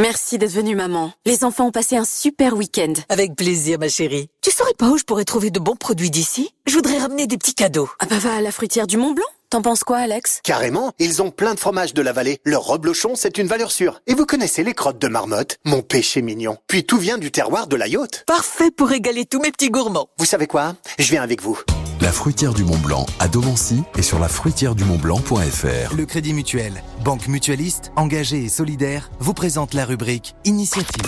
Merci 0.00 0.38
d'être 0.38 0.50
venue, 0.50 0.74
maman. 0.74 1.12
Les 1.24 1.44
enfants 1.44 1.66
ont 1.66 1.70
passé 1.70 1.96
un 1.96 2.04
super 2.04 2.54
week-end. 2.56 2.94
Avec 3.08 3.36
plaisir, 3.36 3.78
ma 3.78 3.88
chérie. 3.88 4.28
Tu 4.42 4.50
saurais 4.50 4.74
pas 4.76 4.88
où 4.88 4.98
je 4.98 5.04
pourrais 5.04 5.24
trouver 5.24 5.50
de 5.50 5.60
bons 5.60 5.76
produits 5.76 6.10
d'ici? 6.10 6.50
Je 6.66 6.74
voudrais 6.74 6.98
ramener 6.98 7.28
des 7.28 7.38
petits 7.38 7.54
cadeaux. 7.54 7.88
Ah 8.00 8.06
bah 8.06 8.18
va 8.18 8.34
à 8.34 8.40
la 8.40 8.50
fruitière 8.50 8.88
du 8.88 8.96
Mont 8.96 9.12
Blanc. 9.12 9.24
T'en 9.50 9.62
penses 9.62 9.84
quoi, 9.84 9.98
Alex? 9.98 10.40
Carrément, 10.42 10.92
ils 10.98 11.22
ont 11.22 11.30
plein 11.30 11.54
de 11.54 11.60
fromages 11.60 11.94
de 11.94 12.02
la 12.02 12.12
vallée. 12.12 12.38
Leur 12.44 12.64
reblochon, 12.64 13.12
c'est 13.14 13.38
une 13.38 13.46
valeur 13.46 13.70
sûre. 13.70 14.00
Et 14.08 14.14
vous 14.14 14.26
connaissez 14.26 14.64
les 14.64 14.74
crottes 14.74 14.98
de 14.98 15.06
marmotte? 15.06 15.58
Mon 15.64 15.82
péché 15.82 16.22
mignon. 16.22 16.56
Puis 16.66 16.84
tout 16.84 16.98
vient 16.98 17.18
du 17.18 17.30
terroir 17.30 17.68
de 17.68 17.76
la 17.76 17.86
yacht. 17.86 18.24
Parfait 18.26 18.72
pour 18.72 18.88
régaler 18.88 19.26
tous 19.26 19.40
mes 19.40 19.52
petits 19.52 19.70
gourmands. 19.70 20.08
Vous 20.18 20.24
savez 20.24 20.48
quoi? 20.48 20.74
Je 20.98 21.08
viens 21.08 21.22
avec 21.22 21.40
vous. 21.40 21.60
La 22.00 22.10
fruitière 22.10 22.52
du 22.52 22.64
Mont 22.64 22.78
Blanc 22.78 23.06
à 23.20 23.28
Domancy 23.28 23.82
et 23.96 24.02
sur 24.02 24.18
la 24.18 24.28
fruitière 24.28 24.74
du 24.74 24.84
Mont 24.84 24.98
Blanc.fr. 24.98 25.94
Le 25.94 26.04
Crédit 26.04 26.34
Mutuel, 26.34 26.82
banque 27.04 27.28
mutualiste, 27.28 27.92
engagée 27.96 28.44
et 28.44 28.48
solidaire, 28.48 29.10
vous 29.20 29.34
présente 29.34 29.74
la 29.74 29.84
rubrique 29.84 30.34
Initiative. 30.46 31.02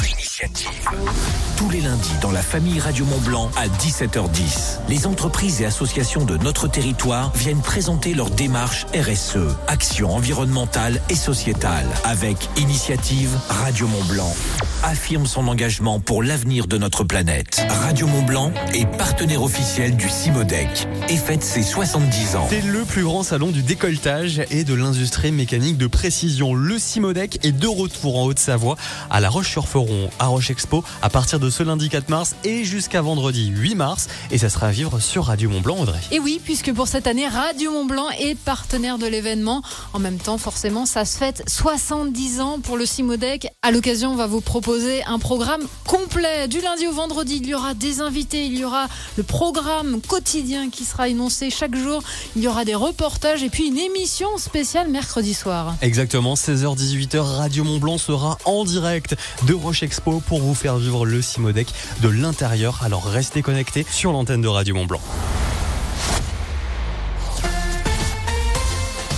Tous 1.56 1.70
les 1.70 1.80
lundis 1.80 2.12
dans 2.20 2.30
la 2.30 2.42
famille 2.42 2.78
Radio 2.78 3.06
Mont 3.06 3.20
Blanc 3.20 3.50
à 3.56 3.66
17h10. 3.66 4.80
Les 4.90 5.06
entreprises 5.06 5.62
et 5.62 5.64
associations 5.64 6.26
de 6.26 6.36
notre 6.36 6.68
territoire 6.68 7.32
viennent 7.34 7.62
présenter 7.62 8.12
leur 8.12 8.28
démarche 8.28 8.84
RSE, 8.94 9.56
action 9.68 10.14
environnementale 10.14 11.00
et 11.08 11.14
sociétale, 11.14 11.86
avec 12.04 12.36
Initiative 12.58 13.30
Radio 13.48 13.86
Mont 13.86 14.04
Blanc. 14.04 14.36
Affirme 14.82 15.24
son 15.24 15.48
engagement 15.48 15.98
pour 15.98 16.22
l'avenir 16.22 16.66
de 16.66 16.76
notre 16.76 17.04
planète. 17.04 17.64
Radio 17.70 18.06
Mont 18.06 18.22
Blanc 18.22 18.52
est 18.74 18.86
partenaire 18.98 19.42
officiel 19.42 19.96
du 19.96 20.10
CIMODEC 20.10 20.86
et 21.08 21.16
fête 21.16 21.42
ses 21.42 21.62
70 21.62 22.36
ans. 22.36 22.46
C'est 22.50 22.60
le 22.60 22.84
plus 22.84 23.04
grand 23.04 23.22
salon 23.22 23.50
du 23.50 23.62
décolletage 23.62 24.42
et 24.50 24.64
de 24.64 24.74
l'industrie 24.74 25.32
mécanique 25.32 25.78
de 25.78 25.85
précision. 25.88 26.54
Le 26.54 26.78
Simodec 26.78 27.38
est 27.44 27.52
de 27.52 27.66
retour 27.66 28.18
en 28.18 28.24
Haute-Savoie 28.24 28.76
à 29.10 29.20
La 29.20 29.28
Roche-sur-Foron, 29.28 30.10
à 30.18 30.26
Roche 30.26 30.50
Expo, 30.50 30.84
à 31.02 31.10
partir 31.10 31.38
de 31.38 31.50
ce 31.50 31.62
lundi 31.62 31.88
4 31.88 32.08
mars 32.08 32.34
et 32.44 32.64
jusqu'à 32.64 33.02
vendredi 33.02 33.46
8 33.48 33.74
mars. 33.74 34.08
Et 34.30 34.38
ça 34.38 34.48
sera 34.48 34.68
à 34.68 34.70
vivre 34.70 35.00
sur 35.00 35.26
Radio 35.26 35.50
Mont 35.50 35.60
Blanc, 35.60 35.78
Audrey. 35.80 36.00
Et 36.10 36.20
oui, 36.20 36.40
puisque 36.42 36.72
pour 36.72 36.88
cette 36.88 37.06
année, 37.06 37.28
Radio 37.28 37.72
Mont 37.72 37.84
Blanc 37.84 38.08
est 38.18 38.34
partenaire 38.34 38.98
de 38.98 39.06
l'événement. 39.06 39.62
En 39.92 39.98
même 39.98 40.18
temps, 40.18 40.38
forcément, 40.38 40.86
ça 40.86 41.04
se 41.04 41.16
fête 41.16 41.42
70 41.48 42.40
ans 42.40 42.60
pour 42.60 42.76
le 42.76 42.86
Simodec. 42.86 43.48
À 43.62 43.70
l'occasion, 43.70 44.12
on 44.12 44.16
va 44.16 44.26
vous 44.26 44.40
proposer 44.40 45.04
un 45.04 45.18
programme 45.18 45.62
complet. 45.86 46.48
Du 46.48 46.60
lundi 46.60 46.86
au 46.86 46.92
vendredi, 46.92 47.36
il 47.42 47.46
y 47.46 47.54
aura 47.54 47.74
des 47.74 48.00
invités, 48.00 48.46
il 48.46 48.58
y 48.58 48.64
aura 48.64 48.88
le 49.16 49.22
programme 49.22 50.00
quotidien 50.00 50.70
qui 50.70 50.84
sera 50.84 51.08
énoncé 51.08 51.50
chaque 51.50 51.76
jour. 51.76 52.02
Il 52.36 52.42
y 52.42 52.48
aura 52.48 52.64
des 52.64 52.74
reportages 52.74 53.42
et 53.42 53.50
puis 53.50 53.68
une 53.68 53.78
émission 53.78 54.36
spéciale 54.38 54.88
mercredi 54.88 55.34
soir. 55.34 55.75
Exactement, 55.82 56.34
16h-18h, 56.34 57.18
Radio 57.18 57.64
Mont 57.64 57.78
Blanc 57.78 57.98
sera 57.98 58.38
en 58.44 58.64
direct 58.64 59.14
de 59.46 59.54
Roche 59.54 59.82
Expo 59.82 60.20
pour 60.20 60.40
vous 60.40 60.54
faire 60.54 60.76
vivre 60.76 61.04
le 61.04 61.20
Simodec 61.20 61.68
de 62.00 62.08
l'intérieur. 62.08 62.80
Alors 62.82 63.04
restez 63.04 63.42
connectés 63.42 63.86
sur 63.90 64.12
l'antenne 64.12 64.40
de 64.40 64.48
Radio 64.48 64.74
Mont 64.74 64.86
Blanc. 64.86 65.00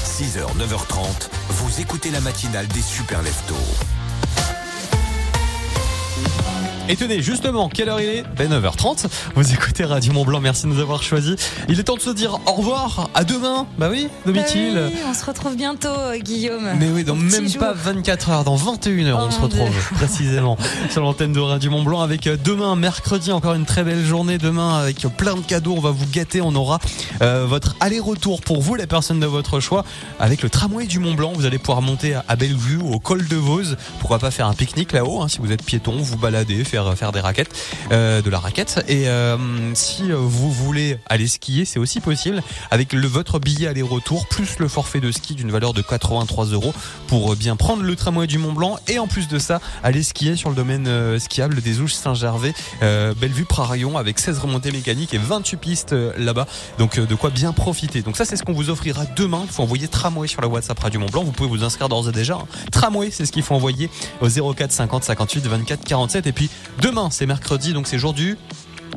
6h, 0.04 0.40
9h30, 0.58 1.28
vous 1.50 1.80
écoutez 1.80 2.10
la 2.10 2.20
matinale 2.20 2.66
des 2.66 2.82
super 2.82 3.22
leftos. 3.22 3.54
Et 6.90 6.96
tenez, 6.96 7.20
justement, 7.20 7.68
quelle 7.68 7.90
heure 7.90 8.00
il 8.00 8.08
est 8.08 8.24
Ben 8.36 8.50
9h30. 8.50 9.06
Vous 9.34 9.52
écoutez 9.52 9.84
Radio 9.84 10.10
Mont 10.14 10.24
Blanc, 10.24 10.40
merci 10.40 10.62
de 10.62 10.68
nous 10.68 10.80
avoir 10.80 11.02
choisis. 11.02 11.34
Il 11.68 11.78
est 11.78 11.82
temps 11.82 11.96
de 11.96 12.00
se 12.00 12.08
dire 12.08 12.38
au 12.46 12.52
revoir, 12.52 13.10
à 13.14 13.24
demain. 13.24 13.66
Bah 13.76 13.88
oui, 13.90 14.08
Domitil. 14.24 14.72
Bah 14.74 14.80
oui, 14.86 14.98
on 15.06 15.12
se 15.12 15.22
retrouve 15.26 15.54
bientôt, 15.54 15.88
euh, 15.88 16.16
Guillaume. 16.18 16.66
Mais 16.80 16.88
oui, 16.88 17.04
dans 17.04 17.14
même 17.14 17.46
jour. 17.46 17.60
pas 17.60 17.74
24 17.74 18.30
heures, 18.30 18.44
dans 18.44 18.56
21 18.56 19.06
heures, 19.06 19.18
Oh 19.22 19.26
on 19.28 19.30
se 19.30 19.38
retrouve 19.40 19.68
Dieu. 19.68 19.80
précisément 19.96 20.56
sur 20.88 21.02
l'antenne 21.02 21.34
de 21.34 21.40
Radio 21.40 21.70
Mont 21.70 21.82
Blanc 21.82 22.00
avec 22.00 22.26
euh, 22.26 22.38
demain, 22.42 22.74
mercredi, 22.74 23.32
encore 23.32 23.52
une 23.52 23.66
très 23.66 23.84
belle 23.84 24.02
journée. 24.04 24.38
Demain, 24.38 24.78
avec 24.78 25.00
plein 25.18 25.34
de 25.34 25.40
cadeaux, 25.42 25.74
on 25.76 25.80
va 25.80 25.90
vous 25.90 26.06
gâter. 26.10 26.40
On 26.40 26.54
aura 26.54 26.78
euh, 27.20 27.44
votre 27.46 27.76
aller-retour 27.80 28.40
pour 28.40 28.62
vous, 28.62 28.76
les 28.76 28.86
personnes 28.86 29.20
de 29.20 29.26
votre 29.26 29.60
choix, 29.60 29.84
avec 30.18 30.42
le 30.42 30.48
tramway 30.48 30.86
du 30.86 31.00
Mont 31.00 31.12
Blanc. 31.14 31.32
Vous 31.34 31.44
allez 31.44 31.58
pouvoir 31.58 31.82
monter 31.82 32.14
à- 32.14 32.36
Bellevue, 32.36 32.78
au 32.80 32.98
col 32.98 33.26
de 33.28 33.36
Vose. 33.36 33.76
Pourquoi 34.00 34.18
pas 34.18 34.30
faire 34.30 34.46
un 34.46 34.54
pique-nique 34.54 34.92
là-haut, 34.92 35.20
hein, 35.20 35.28
si 35.28 35.38
vous 35.38 35.52
êtes 35.52 35.62
piéton, 35.64 35.96
vous 35.98 36.16
balader, 36.16 36.62
faire 36.64 36.77
faire 36.96 37.12
des 37.12 37.20
raquettes, 37.20 37.50
euh, 37.92 38.22
de 38.22 38.30
la 38.30 38.38
raquette. 38.38 38.84
Et 38.88 39.08
euh, 39.08 39.36
si 39.74 40.10
euh, 40.10 40.16
vous 40.16 40.50
voulez 40.50 40.98
aller 41.06 41.26
skier, 41.26 41.64
c'est 41.64 41.78
aussi 41.78 42.00
possible 42.00 42.42
avec 42.70 42.92
le 42.92 43.06
votre 43.06 43.38
billet 43.38 43.68
aller-retour 43.68 44.26
plus 44.26 44.58
le 44.58 44.68
forfait 44.68 45.00
de 45.00 45.10
ski 45.12 45.34
d'une 45.34 45.50
valeur 45.50 45.72
de 45.72 45.82
83 45.82 46.46
euros 46.46 46.72
pour 47.06 47.32
euh, 47.32 47.36
bien 47.36 47.56
prendre 47.56 47.82
le 47.82 47.96
tramway 47.96 48.26
du 48.26 48.38
Mont 48.38 48.52
Blanc 48.52 48.78
et 48.88 48.98
en 48.98 49.06
plus 49.06 49.28
de 49.28 49.38
ça 49.38 49.60
aller 49.82 50.02
skier 50.02 50.36
sur 50.36 50.50
le 50.50 50.54
domaine 50.56 50.86
euh, 50.86 51.18
skiable 51.18 51.60
des 51.60 51.80
Ouches 51.80 51.94
Saint-Gervais, 51.94 52.54
euh, 52.82 53.14
Bellevue 53.14 53.44
Prarion 53.44 53.96
avec 53.98 54.18
16 54.18 54.38
remontées 54.38 54.72
mécaniques 54.72 55.14
et 55.14 55.18
28 55.18 55.56
pistes 55.56 55.92
euh, 55.92 56.12
là-bas. 56.16 56.46
Donc 56.78 56.98
euh, 56.98 57.06
de 57.06 57.14
quoi 57.14 57.30
bien 57.30 57.52
profiter. 57.52 58.02
Donc 58.02 58.16
ça 58.16 58.24
c'est 58.24 58.36
ce 58.36 58.42
qu'on 58.42 58.52
vous 58.52 58.70
offrira 58.70 59.04
demain. 59.16 59.42
Il 59.44 59.50
faut 59.50 59.62
envoyer 59.62 59.88
tramway 59.88 60.28
sur 60.28 60.40
la 60.40 60.48
WhatsApp 60.48 60.78
Radio 60.78 61.00
Mont 61.00 61.06
Blanc. 61.06 61.24
Vous 61.24 61.32
pouvez 61.32 61.48
vous 61.48 61.64
inscrire 61.64 61.88
d'ores 61.88 62.08
et 62.08 62.12
déjà. 62.12 62.34
hein. 62.34 62.46
Tramway, 62.72 63.10
c'est 63.10 63.26
ce 63.26 63.32
qu'il 63.32 63.42
faut 63.42 63.54
envoyer 63.54 63.90
au 64.20 64.28
04 64.28 64.70
50 64.72 65.04
58 65.04 65.46
24 65.46 65.84
47 65.84 66.26
et 66.26 66.32
puis 66.32 66.50
demain 66.80 67.08
c'est 67.10 67.26
mercredi 67.26 67.72
donc 67.72 67.86
c'est 67.86 67.98
jour 67.98 68.14
du 68.14 68.36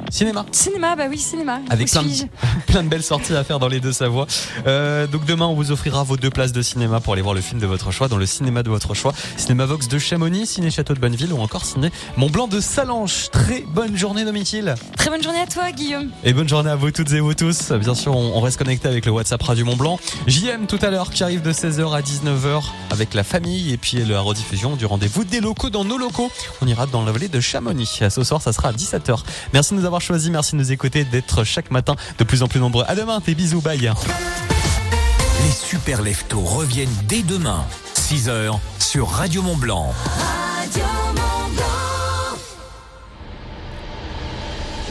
cinéma. 0.09 0.45
Cinéma, 0.51 0.95
bah 0.95 1.05
oui, 1.09 1.17
cinéma. 1.17 1.59
Avec 1.69 1.89
plein 1.89 2.03
de, 2.03 2.09
plein 2.67 2.83
de 2.83 2.89
belles 2.89 3.03
sorties 3.03 3.35
à 3.35 3.43
faire 3.43 3.59
dans 3.59 3.67
les 3.67 3.79
deux 3.79 3.93
Savoies. 3.93 4.27
Euh, 4.67 5.07
donc 5.07 5.25
demain, 5.25 5.45
on 5.45 5.55
vous 5.55 5.71
offrira 5.71 6.03
vos 6.03 6.17
deux 6.17 6.29
places 6.29 6.51
de 6.51 6.61
cinéma 6.61 6.99
pour 6.99 7.13
aller 7.13 7.21
voir 7.21 7.35
le 7.35 7.41
film 7.41 7.59
de 7.59 7.67
votre 7.67 7.91
choix 7.91 8.07
dans 8.07 8.17
le 8.17 8.25
cinéma 8.25 8.63
de 8.63 8.69
votre 8.69 8.93
choix. 8.93 9.13
Cinéma 9.37 9.65
Vox 9.65 9.87
de 9.87 9.99
Chamonix, 9.99 10.45
Ciné 10.45 10.71
Château 10.71 10.93
de 10.93 10.99
Bonneville 10.99 11.33
ou 11.33 11.39
encore 11.39 11.65
Ciné 11.65 11.91
Mont 12.17 12.29
Blanc 12.29 12.47
de 12.47 12.59
Salange. 12.59 13.29
Très 13.31 13.61
bonne 13.61 13.97
journée, 13.97 14.25
Domitil. 14.25 14.75
Très 14.97 15.09
bonne 15.09 15.23
journée 15.23 15.41
à 15.41 15.47
toi, 15.47 15.71
Guillaume. 15.71 16.09
Et 16.23 16.33
bonne 16.33 16.49
journée 16.49 16.69
à 16.69 16.75
vous 16.75 16.91
toutes 16.91 17.11
et 17.11 17.19
vous 17.19 17.33
tous. 17.33 17.71
Bien 17.71 17.95
sûr, 17.95 18.15
on, 18.15 18.37
on 18.37 18.41
reste 18.41 18.57
connecté 18.57 18.87
avec 18.87 19.05
le 19.05 19.11
WhatsApp 19.11 19.41
Radio 19.41 19.65
Mont 19.65 19.75
Blanc. 19.75 19.99
JM 20.27 20.67
tout 20.67 20.79
à 20.81 20.89
l'heure 20.89 21.09
qui 21.09 21.23
arrive 21.23 21.41
de 21.41 21.51
16h 21.51 21.95
à 21.95 22.01
19h 22.01 22.63
avec 22.89 23.13
la 23.13 23.23
famille 23.23 23.71
et 23.71 23.77
puis 23.77 24.03
la 24.05 24.21
rediffusion 24.21 24.75
du 24.75 24.85
rendez-vous 24.85 25.23
des 25.23 25.39
locaux 25.39 25.69
dans 25.69 25.85
nos 25.85 25.97
locaux. 25.97 26.31
On 26.61 26.67
ira 26.67 26.85
dans 26.85 27.03
la 27.03 27.11
vallée 27.11 27.27
de 27.27 27.39
Chamonix. 27.39 28.01
Ce 28.09 28.23
soir, 28.23 28.41
ça 28.41 28.53
sera 28.53 28.69
à 28.69 28.73
17h. 28.73 29.19
Merci 29.53 29.75
de 29.75 29.80
nous 29.81 29.87
avoir 29.87 30.01
choisis, 30.01 30.29
merci 30.29 30.51
de 30.53 30.57
nous 30.57 30.71
écouter, 30.71 31.03
d'être 31.03 31.43
chaque 31.43 31.71
matin 31.71 31.95
de 32.17 32.23
plus 32.23 32.43
en 32.43 32.47
plus 32.47 32.59
nombreux. 32.59 32.85
À 32.87 32.95
demain, 32.95 33.19
tes 33.19 33.33
bisous, 33.33 33.61
bye. 33.61 33.79
Les 33.79 35.51
super 35.51 36.01
leftos 36.03 36.39
reviennent 36.39 36.89
dès 37.05 37.23
demain, 37.23 37.65
6h, 37.95 38.59
sur 38.79 39.09
Radio 39.09 39.41
Mont 39.41 39.57
Blanc. 39.57 39.93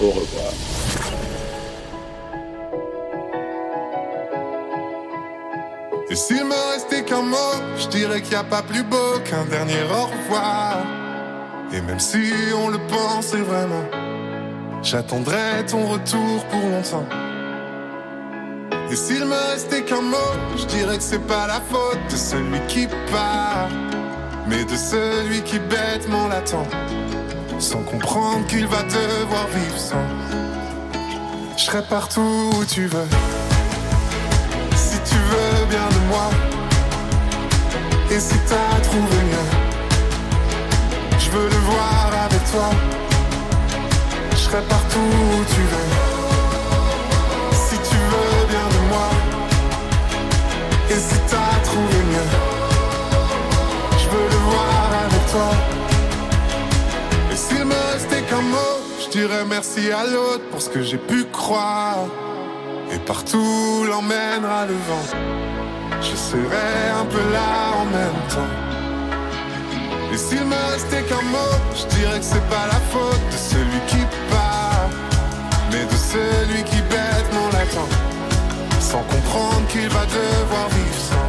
Au 0.03 0.11
revoir. 0.11 0.53
Et 6.11 6.17
s'il 6.17 6.45
me 6.45 6.73
restait 6.73 7.05
qu'un 7.05 7.23
mot, 7.23 7.37
je 7.79 7.87
dirais 7.87 8.21
qu'il 8.21 8.31
n'y 8.31 8.37
a 8.37 8.43
pas 8.43 8.63
plus 8.63 8.83
beau 8.83 9.21
qu'un 9.25 9.45
dernier 9.45 9.83
au 9.85 10.07
revoir. 10.07 10.79
Et 11.73 11.81
même 11.81 12.01
si 12.01 12.33
on 12.57 12.69
le 12.69 12.79
pensait 12.89 13.43
vraiment, 13.43 13.85
j'attendrai 14.83 15.65
ton 15.67 15.87
retour 15.87 16.45
pour 16.51 16.61
longtemps. 16.61 17.07
Et 18.91 18.97
s'il 18.97 19.25
me 19.25 19.53
restait 19.53 19.83
qu'un 19.83 20.01
mot, 20.01 20.33
je 20.57 20.65
dirais 20.67 20.97
que 20.97 21.03
c'est 21.03 21.27
pas 21.27 21.47
la 21.47 21.61
faute 21.61 22.01
de 22.11 22.17
celui 22.17 22.61
qui 22.67 22.89
part, 23.11 23.69
mais 24.49 24.65
de 24.65 24.77
celui 24.77 25.43
qui 25.43 25.59
bêtement 25.59 26.27
l'attend, 26.29 26.67
sans 27.59 27.83
comprendre 27.83 28.47
qu'il 28.47 28.67
va 28.67 28.83
devoir 28.83 29.47
vivre 29.49 29.79
sans. 29.79 30.07
Je 31.57 31.65
serai 31.65 31.83
partout 31.83 32.51
où 32.59 32.65
tu 32.65 32.87
veux 32.87 33.09
si 34.75 34.99
tu 35.09 35.17
veux 35.17 35.67
bien 35.67 35.87
de 35.89 36.09
moi. 36.09 36.31
Et 38.11 38.19
si 38.19 38.35
t'as 38.49 38.81
trouvé 38.81 39.17
mieux, 39.31 39.51
je 41.19 41.31
veux 41.31 41.49
le 41.49 41.61
voir 41.69 42.11
avec 42.25 42.43
toi 42.51 43.00
serai 44.51 44.63
partout 44.63 44.99
où 44.99 45.45
tu 45.55 45.63
veux. 45.73 45.91
Si 47.53 47.77
tu 47.89 47.97
veux 48.13 48.47
bien 48.49 48.67
de 48.75 48.81
moi, 48.89 49.11
et 50.91 51.01
si 51.09 51.19
t'as 51.31 51.57
trouvé 51.69 51.99
mieux, 52.13 52.31
je 54.01 54.07
veux 54.13 54.29
le 54.35 54.41
voir 54.51 54.87
avec 55.05 55.25
toi. 55.35 55.51
Et 57.33 57.37
s'il 57.37 57.65
me 57.65 57.81
restait 57.93 58.23
qu'un 58.23 58.43
mot, 58.43 58.75
je 59.03 59.09
dirais 59.11 59.45
merci 59.49 59.93
à 59.93 60.05
l'autre 60.05 60.45
pour 60.51 60.61
ce 60.61 60.69
que 60.69 60.83
j'ai 60.83 60.99
pu 60.99 61.25
croire. 61.27 62.07
Et 62.93 62.99
partout 62.99 63.85
l'emmènera 63.89 64.67
le 64.67 64.75
vent. 64.89 65.07
Je 66.01 66.17
serai 66.17 66.71
un 67.01 67.05
peu 67.05 67.25
là 67.33 67.53
en 67.81 67.85
même 67.85 68.21
temps. 68.35 68.55
Et 70.13 70.17
s'il 70.17 70.45
me 70.45 70.61
restait 70.73 71.03
qu'un 71.03 71.23
mot, 71.37 71.55
je 71.77 71.87
dirais 71.97 72.19
que 72.19 72.25
c'est 72.25 72.49
pas 72.49 72.67
la 72.67 72.81
faute 72.93 73.25
de 73.31 73.37
celui 73.37 73.81
qui 73.87 74.05
celui 76.13 76.65
qui 76.65 76.81
bêtement 76.83 77.49
l'attend, 77.53 77.89
sans 78.81 79.03
comprendre 79.03 79.67
qu'il 79.69 79.89
va 79.89 80.05
devoir 80.07 80.69
vivre 80.71 81.01
sans. 81.09 81.29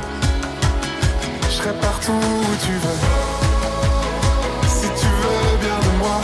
Je 1.43 1.55
serai 1.57 1.73
partout 1.73 2.13
où 2.13 2.55
tu 2.65 2.73
veux, 2.83 3.01
si 4.67 4.87
tu 5.01 5.09
veux 5.21 5.57
bien 5.65 5.79
de 5.87 5.97
moi, 5.99 6.19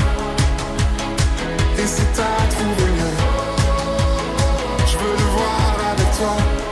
et 1.78 1.88
si 1.88 2.02
t'as 2.16 2.44
trouvé 2.56 2.86
mieux, 2.98 3.18
je 4.90 4.98
veux 4.98 5.16
le 5.22 5.28
voir 5.38 5.92
avec 5.92 6.10
toi. 6.18 6.67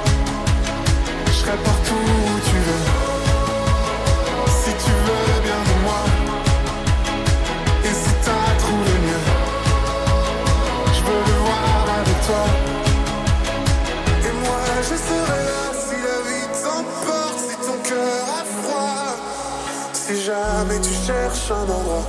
Jamais 21.06 21.30
tu 21.30 21.36
cherches 21.36 21.52
un 21.52 21.64
endroit. 21.64 22.04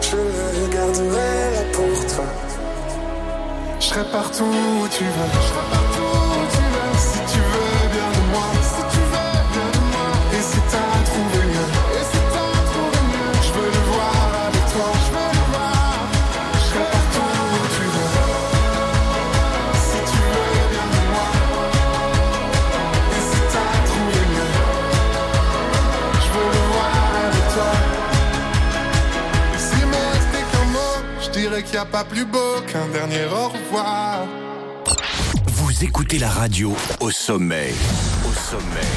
Je 0.00 0.16
le 0.16 0.68
garderai 0.68 1.52
là 1.54 1.62
pour 1.72 2.06
toi 2.14 2.24
Je 3.80 3.86
serai 3.86 4.04
partout 4.10 4.44
où 4.44 4.88
tu 4.88 5.04
veux 5.04 5.91
pas 31.86 32.04
plus 32.04 32.24
beau 32.24 32.60
qu'un 32.66 32.86
dernier 32.88 33.24
au 33.26 33.48
revoir 33.48 34.26
Vous 35.46 35.84
écoutez 35.84 36.18
la 36.18 36.28
radio 36.28 36.74
au 37.00 37.10
sommet. 37.10 37.72
Au 38.28 38.32
sommet. 38.32 38.90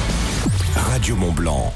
Radio 0.74 1.16
Mont 1.16 1.32
Blanc. 1.32 1.72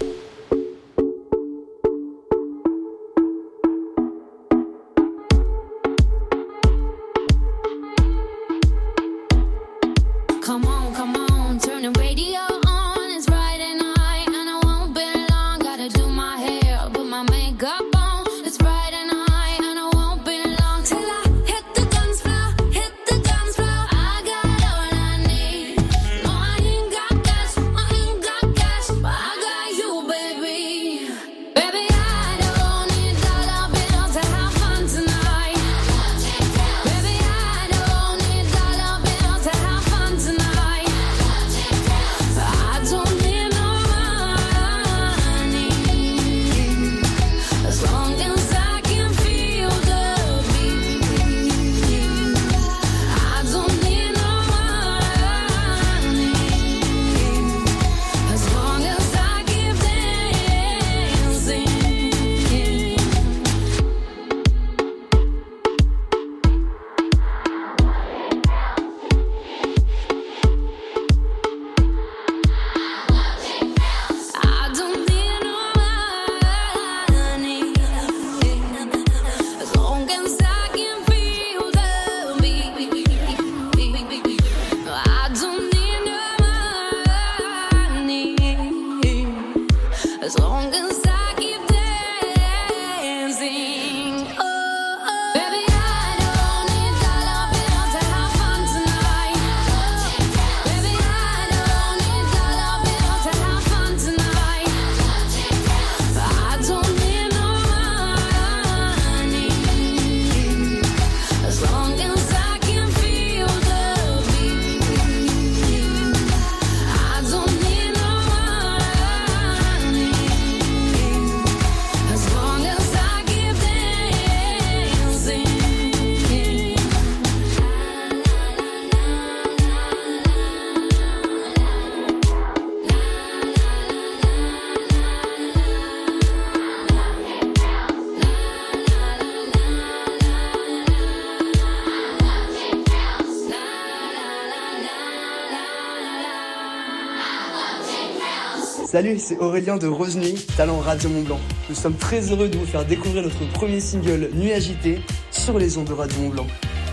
C'est 149.18 149.38
Aurélien 149.38 149.76
de 149.76 149.88
Rose 149.88 150.16
Nuit, 150.16 150.46
talent 150.56 150.78
Radio 150.78 151.08
Mont 151.08 151.22
Blanc. 151.22 151.40
Nous 151.68 151.74
sommes 151.74 151.96
très 151.96 152.30
heureux 152.30 152.48
de 152.48 152.56
vous 152.56 152.66
faire 152.66 152.84
découvrir 152.84 153.22
notre 153.22 153.50
premier 153.52 153.80
single 153.80 154.30
Nuit 154.34 154.52
agitée 154.52 155.00
sur 155.30 155.58
les 155.58 155.78
ondes 155.78 155.88
de 155.88 155.92
Radio 155.94 156.20
Mont 156.20 156.28
Blanc. 156.28 156.46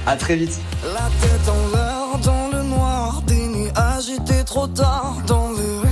À 0.05 0.15
très 0.15 0.35
vite. 0.35 0.59
La 0.83 1.09
tête 1.21 1.49
en 1.49 2.17
dans 2.19 2.49
le 2.51 2.63
noir, 2.63 3.21
des 3.27 3.35
nuits 3.35 3.71
agitées 3.75 4.43
trop 4.45 4.67
tard, 4.67 5.17
dans 5.27 5.51
les 5.51 5.86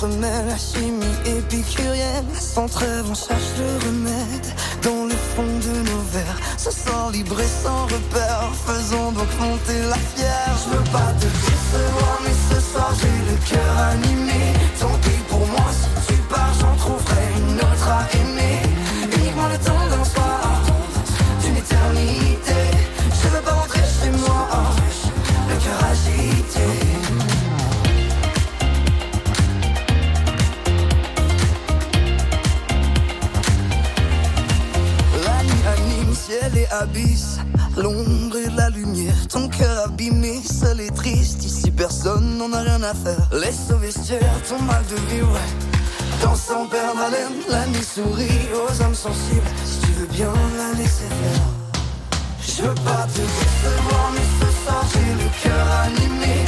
et 0.00 0.06
s'entremêlent, 0.06 0.46
la 0.46 0.56
chimie 0.56 1.04
épicurienne. 1.26 2.26
Sans 2.38 2.66
trêve, 2.68 3.04
on 3.10 3.14
cherche 3.14 3.52
le 3.58 3.86
remède 3.86 4.46
dans 4.82 5.04
le 5.04 5.14
fond 5.14 5.42
de 5.42 5.90
nos 5.90 6.02
verres. 6.12 6.38
Se 6.56 6.70
sent 6.70 7.12
libre 7.12 7.40
et 7.40 7.64
sans 7.64 7.84
repère, 7.84 8.50
faisons 8.66 9.12
donc 9.12 9.28
monter 9.40 9.80
la 9.88 9.96
fière. 9.96 10.56
Je 10.64 10.76
veux 10.76 10.84
pas 10.84 11.12
te 11.18 11.26
décevoir, 11.26 12.20
mais 12.24 12.54
ce 12.54 12.60
soir 12.60 12.92
j'ai 13.00 13.30
le 13.30 13.38
cœur 13.48 13.78
animé. 13.78 14.40
Personne 42.02 42.38
n'en 42.38 42.52
a 42.52 42.60
rien 42.60 42.82
à 42.82 42.94
faire. 42.94 43.28
Laisse 43.32 43.70
au 43.74 43.76
vestiaire 43.78 44.34
ton 44.48 44.62
mal 44.62 44.82
de 44.86 44.96
vivre. 45.12 45.38
Dans 46.22 46.34
sans 46.34 46.66
perdre 46.66 47.00
la 47.48 47.66
nuit 47.66 47.84
sourit 47.84 48.48
aux 48.54 48.82
âmes 48.82 48.94
sensibles. 48.94 49.50
Si 49.64 49.80
tu 49.80 49.92
veux 49.92 50.06
bien 50.06 50.32
la 50.56 50.78
laisser 50.78 51.08
faire. 51.20 51.42
Je 52.42 52.62
veux 52.62 52.74
pas 52.74 53.06
te 53.14 53.20
décevoir, 53.20 54.12
mais 54.14 54.26
ce 54.40 54.64
soir 54.64 54.84
j'ai 54.92 55.12
le 55.22 55.30
cœur 55.42 55.66
animé. 55.84 56.39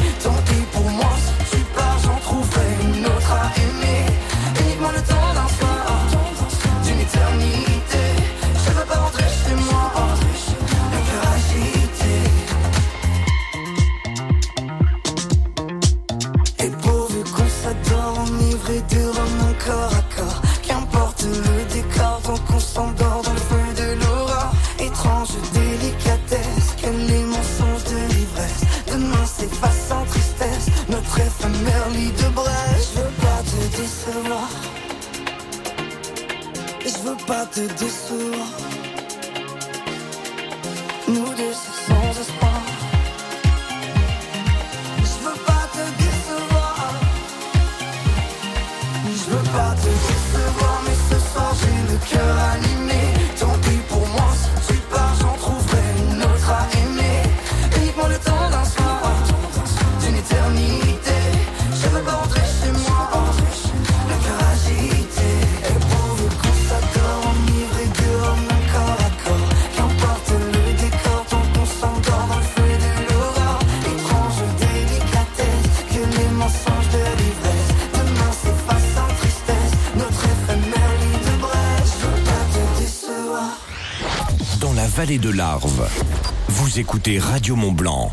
Vous 86.73 86.81
écoutez 86.81 87.19
Radio 87.19 87.55
Mont 87.55 87.73
Blanc. 87.73 88.11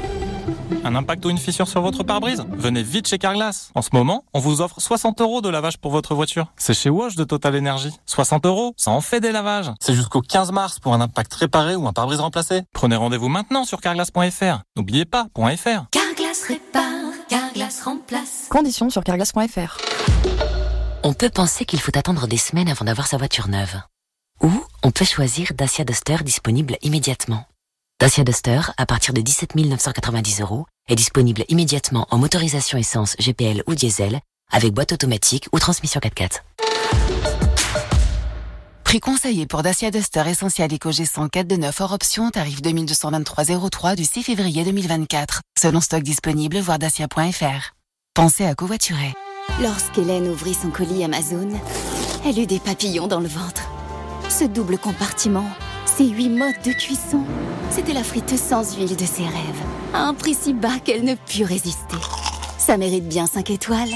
Un 0.83 0.93
impact 0.93 1.25
ou 1.25 1.29
une 1.29 1.37
fissure 1.37 1.69
sur 1.69 1.81
votre 1.81 2.03
pare-brise? 2.03 2.43
Venez 2.51 2.83
vite 2.83 3.07
chez 3.07 3.17
Carglass. 3.17 3.71
En 3.73 3.81
ce 3.81 3.91
moment, 3.93 4.25
on 4.33 4.39
vous 4.39 4.59
offre 4.59 4.81
60 4.81 5.21
euros 5.21 5.39
de 5.39 5.47
lavage 5.47 5.77
pour 5.77 5.93
votre 5.93 6.13
voiture. 6.13 6.51
C'est 6.57 6.73
chez 6.73 6.89
Wash 6.89 7.15
de 7.15 7.23
Total 7.23 7.55
Energy. 7.55 7.91
60 8.05 8.45
euros, 8.45 8.73
ça 8.75 8.91
en 8.91 8.99
fait 8.99 9.21
des 9.21 9.31
lavages. 9.31 9.71
C'est 9.79 9.93
jusqu'au 9.93 10.19
15 10.19 10.51
mars 10.51 10.79
pour 10.79 10.93
un 10.93 10.99
impact 10.99 11.33
réparé 11.35 11.77
ou 11.77 11.87
un 11.87 11.93
pare-brise 11.93 12.19
remplacé. 12.19 12.63
Prenez 12.73 12.97
rendez-vous 12.97 13.29
maintenant 13.29 13.63
sur 13.63 13.79
carglass.fr. 13.79 14.63
N'oubliez 14.75 15.05
pas, 15.05 15.27
.fr. 15.37 15.85
Carglass 15.91 16.43
répare, 16.45 17.13
Carglass 17.29 17.81
remplace. 17.83 18.47
Conditions 18.49 18.89
sur 18.89 19.05
carglass.fr. 19.05 19.77
On 21.03 21.13
peut 21.13 21.29
penser 21.29 21.63
qu'il 21.63 21.79
faut 21.79 21.97
attendre 21.97 22.27
des 22.27 22.35
semaines 22.35 22.67
avant 22.67 22.83
d'avoir 22.83 23.07
sa 23.07 23.15
voiture 23.15 23.47
neuve. 23.47 23.79
Ou 24.43 24.51
on 24.83 24.91
peut 24.91 25.05
choisir 25.05 25.53
Dacia 25.55 25.85
Duster 25.85 26.17
disponible 26.25 26.75
immédiatement. 26.81 27.45
Dacia 27.99 28.23
Duster, 28.23 28.61
à 28.77 28.85
partir 28.85 29.13
de 29.13 29.19
17 29.19 29.55
990 29.55 30.39
euros, 30.39 30.65
est 30.87 30.95
disponible 30.95 31.43
immédiatement 31.49 32.07
en 32.11 32.17
motorisation 32.17 32.77
essence 32.77 33.17
GPL 33.19 33.61
ou 33.67 33.75
diesel, 33.75 34.21
avec 34.49 34.73
boîte 34.73 34.93
automatique 34.93 35.49
ou 35.51 35.59
transmission 35.59 35.99
4x4. 35.99 36.39
Prix 38.85 39.01
conseillé 39.01 39.45
pour 39.47 39.63
Dacia 39.63 39.91
Duster 39.91 40.23
Essentiel 40.27 40.73
Eco 40.73 40.91
G100 40.91 41.29
4 41.29 41.45
de 41.45 41.57
9 41.57 41.81
hors 41.81 41.91
option, 41.91 42.29
tarif 42.31 42.61
2223,03 42.61 43.97
du 43.97 44.05
6 44.05 44.23
février 44.23 44.63
2024. 44.63 45.41
Selon 45.59 45.81
stock 45.81 46.01
disponible, 46.01 46.59
voir 46.59 46.79
dacia.fr. 46.79 47.73
Pensez 48.13 48.45
à 48.45 48.55
covoiturer. 48.55 49.13
Lorsqu'Hélène 49.61 50.29
ouvrit 50.29 50.53
son 50.53 50.69
colis 50.69 51.03
Amazon, 51.03 51.49
elle 52.25 52.39
eut 52.39 52.47
des 52.47 52.59
papillons 52.59 53.07
dans 53.07 53.19
le 53.19 53.27
ventre. 53.27 53.69
Ce 54.29 54.45
double 54.45 54.77
compartiment, 54.77 55.49
ces 55.85 56.07
huit 56.07 56.29
modes 56.29 56.61
de 56.65 56.71
cuisson, 56.71 57.23
c'était 57.71 57.93
la 57.93 58.03
friteuse 58.03 58.39
sans 58.39 58.75
huile 58.75 58.95
de 58.95 59.05
ses 59.05 59.23
rêves. 59.23 59.63
À 59.93 60.03
un 60.03 60.13
prix 60.13 60.35
si 60.35 60.53
bas 60.53 60.79
qu'elle 60.83 61.03
ne 61.03 61.15
put 61.15 61.43
résister. 61.43 61.97
Ça 62.57 62.77
mérite 62.77 63.07
bien 63.07 63.25
5 63.25 63.49
étoiles. 63.49 63.89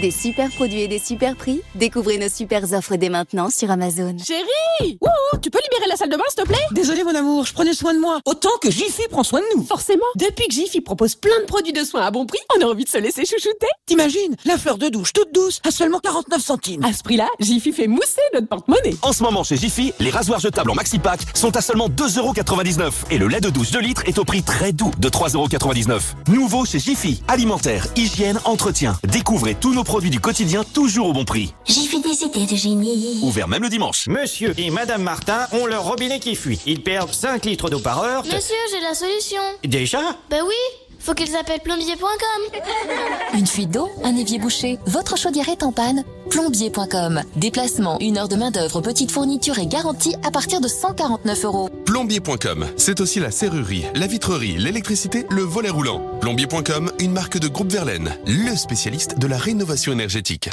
Des 0.00 0.12
super 0.12 0.48
produits 0.50 0.82
et 0.82 0.86
des 0.88 1.00
super 1.00 1.34
prix. 1.34 1.60
Découvrez 1.74 2.18
nos 2.18 2.28
super 2.28 2.72
offres 2.72 2.94
dès 2.94 3.08
maintenant 3.08 3.50
sur 3.50 3.68
Amazon. 3.68 4.14
Chérie 4.24 4.96
Wouhou, 5.00 5.40
Tu 5.42 5.50
peux 5.50 5.58
libérer 5.58 5.88
la 5.88 5.96
salle 5.96 6.08
de 6.08 6.16
bain, 6.16 6.22
s'il 6.28 6.44
te 6.44 6.48
plaît? 6.48 6.56
Désolé 6.70 7.02
mon 7.02 7.16
amour, 7.16 7.44
je 7.44 7.52
prenais 7.52 7.74
soin 7.74 7.94
de 7.94 7.98
moi. 7.98 8.20
Autant 8.24 8.56
que 8.62 8.70
Jiffy 8.70 9.02
prend 9.10 9.24
soin 9.24 9.40
de 9.40 9.56
nous. 9.56 9.64
Forcément, 9.64 10.04
depuis 10.14 10.46
que 10.46 10.54
Jiffy 10.54 10.80
propose 10.80 11.16
plein 11.16 11.40
de 11.40 11.46
produits 11.46 11.72
de 11.72 11.82
soins 11.82 12.02
à 12.02 12.12
bon 12.12 12.26
prix, 12.26 12.38
on 12.56 12.62
a 12.62 12.66
envie 12.66 12.84
de 12.84 12.88
se 12.88 12.98
laisser 12.98 13.24
chouchouter. 13.24 13.66
T'imagines 13.86 14.36
La 14.44 14.56
fleur 14.56 14.78
de 14.78 14.88
douche 14.88 15.12
toute 15.12 15.34
douce 15.34 15.60
à 15.66 15.72
seulement 15.72 15.98
49 15.98 16.40
centimes. 16.40 16.84
À 16.84 16.92
ce 16.92 17.02
prix-là, 17.02 17.26
Jiffy 17.40 17.72
fait 17.72 17.88
mousser 17.88 18.20
notre 18.34 18.46
porte-monnaie. 18.46 18.94
En 19.02 19.12
ce 19.12 19.24
moment 19.24 19.42
chez 19.42 19.56
Jiffy, 19.56 19.92
les 19.98 20.10
rasoirs 20.10 20.38
jetables 20.38 20.70
en 20.70 20.74
maxi 20.74 21.00
pack 21.00 21.22
sont 21.34 21.56
à 21.56 21.60
seulement 21.60 21.88
2,99€ 21.88 22.92
et 23.10 23.18
le 23.18 23.26
lait 23.26 23.40
de 23.40 23.50
douche 23.50 23.72
de 23.72 23.80
litre 23.80 24.02
est 24.06 24.18
au 24.20 24.24
prix 24.24 24.44
très 24.44 24.70
doux 24.70 24.92
de 24.98 25.08
3,99€. 25.08 26.00
Nouveau 26.28 26.64
chez 26.64 26.78
Jiffy, 26.78 27.20
alimentaire, 27.26 27.88
hygiène, 27.96 28.38
entretien. 28.44 28.96
Découvrez 29.02 29.56
tous 29.56 29.74
nos 29.74 29.84
produits 29.88 30.10
du 30.10 30.20
quotidien 30.20 30.64
toujours 30.64 31.08
au 31.08 31.12
bon 31.14 31.24
prix. 31.24 31.54
Jiffy 31.64 32.02
des 32.02 32.22
idées 32.22 32.44
de 32.44 32.54
génie. 32.54 33.20
Ouvert 33.22 33.48
même 33.48 33.62
le 33.62 33.70
dimanche. 33.70 34.06
Monsieur 34.06 34.52
et 34.58 34.68
Madame 34.68 35.02
Martin 35.02 35.46
ont 35.52 35.64
leur 35.64 35.84
robinet 35.84 36.20
qui 36.20 36.34
fuit. 36.36 36.60
Ils 36.66 36.82
perdent 36.82 37.14
5 37.14 37.46
litres 37.46 37.70
d'eau 37.70 37.78
par 37.78 38.02
heure. 38.02 38.22
Monsieur, 38.22 38.54
j'ai 38.70 38.80
la 38.82 38.92
solution. 38.92 39.40
Déjà? 39.64 40.00
Ben 40.28 40.42
oui, 40.46 40.54
faut 40.98 41.14
qu'ils 41.14 41.36
appellent 41.36 41.60
plombier.com. 41.60 42.60
Une 43.34 43.46
fuite 43.46 43.70
d'eau, 43.70 43.88
un 44.04 44.16
évier 44.16 44.38
bouché, 44.38 44.78
votre 44.86 45.16
chaudière 45.16 45.48
est 45.48 45.62
en 45.62 45.72
panne 45.72 46.04
Plombier.com. 46.30 47.22
Déplacement, 47.36 47.98
une 48.00 48.18
heure 48.18 48.28
de 48.28 48.36
main-d'œuvre, 48.36 48.80
petite 48.80 49.10
fourniture 49.10 49.58
et 49.58 49.66
garantie 49.66 50.14
à 50.24 50.30
partir 50.30 50.60
de 50.60 50.68
149 50.68 51.44
euros. 51.44 51.70
Plombier.com, 51.86 52.66
c'est 52.76 53.00
aussi 53.00 53.20
la 53.20 53.30
serrurerie, 53.30 53.86
la 53.94 54.06
vitrerie, 54.06 54.56
l'électricité, 54.58 55.26
le 55.30 55.42
volet 55.42 55.70
roulant. 55.70 56.02
Plombier.com, 56.20 56.92
une 57.00 57.12
marque 57.12 57.38
de 57.38 57.48
groupe 57.48 57.72
Verlaine, 57.72 58.16
le 58.26 58.54
spécialiste 58.56 59.18
de 59.18 59.26
la 59.26 59.38
rénovation 59.38 59.92
énergétique. 59.92 60.50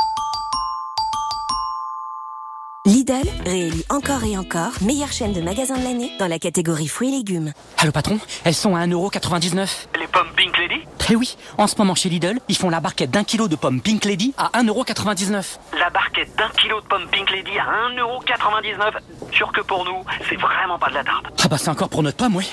Lidl 2.85 3.27
réélit 3.45 3.83
encore 3.89 4.23
et 4.25 4.37
encore 4.37 4.73
meilleure 4.81 5.11
chaîne 5.11 5.33
de 5.33 5.41
magasins 5.41 5.75
de 5.75 5.83
l'année 5.83 6.11
dans 6.19 6.27
la 6.27 6.37
catégorie 6.37 6.87
fruits 6.87 7.09
et 7.09 7.17
légumes. 7.17 7.51
Allô 7.79 7.91
patron, 7.91 8.19
elles 8.43 8.53
sont 8.53 8.75
à 8.75 8.85
1,99€. 8.85 9.87
Les 9.99 10.05
pommes 10.05 10.27
Pink 10.35 10.55
Lady? 10.59 10.83
Eh 11.09 11.15
oui, 11.15 11.35
en 11.57 11.65
ce 11.65 11.75
moment 11.77 11.95
chez 11.95 12.09
Lidl, 12.09 12.39
ils 12.47 12.55
font 12.55 12.69
la 12.69 12.79
barquette 12.79 13.09
d'un 13.09 13.23
kilo 13.23 13.47
de 13.47 13.55
pommes 13.55 13.81
Pink 13.81 14.05
Lady 14.05 14.35
à 14.37 14.49
1,99€. 14.61 15.57
La 15.79 15.89
barquette 15.89 16.35
d'un 16.37 16.49
kilo 16.61 16.79
de 16.79 16.85
pommes 16.85 17.07
Pink 17.11 17.31
Lady 17.31 17.57
à 17.57 17.89
1,99€. 17.89 19.33
Sûr 19.33 19.51
que 19.51 19.61
pour 19.61 19.83
nous, 19.83 20.03
c'est 20.29 20.37
vraiment 20.37 20.77
pas 20.77 20.89
de 20.89 20.95
la 20.95 21.03
tarte. 21.03 21.25
Ah 21.43 21.47
bah 21.47 21.57
c'est 21.57 21.69
encore 21.69 21.89
pour 21.89 22.03
notre 22.03 22.17
pomme, 22.17 22.35
oui. 22.35 22.47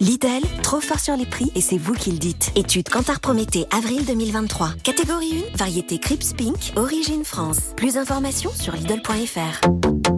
Lidl, 0.00 0.40
trop 0.62 0.80
fort 0.80 0.98
sur 0.98 1.14
les 1.14 1.26
prix 1.26 1.52
et 1.54 1.60
c'est 1.60 1.76
vous 1.76 1.92
qui 1.92 2.10
le 2.10 2.18
dites. 2.18 2.52
Étude 2.56 2.88
Cantar 2.88 3.20
Prométhée, 3.20 3.66
avril 3.70 4.04
2023. 4.06 4.70
Catégorie 4.82 5.44
1, 5.52 5.56
variété 5.58 5.98
Crips 5.98 6.32
Pink, 6.32 6.72
origine 6.76 7.24
France. 7.24 7.58
Plus 7.76 7.94
d'informations 7.94 8.50
sur 8.54 8.74
Lidl.fr. 8.74 9.59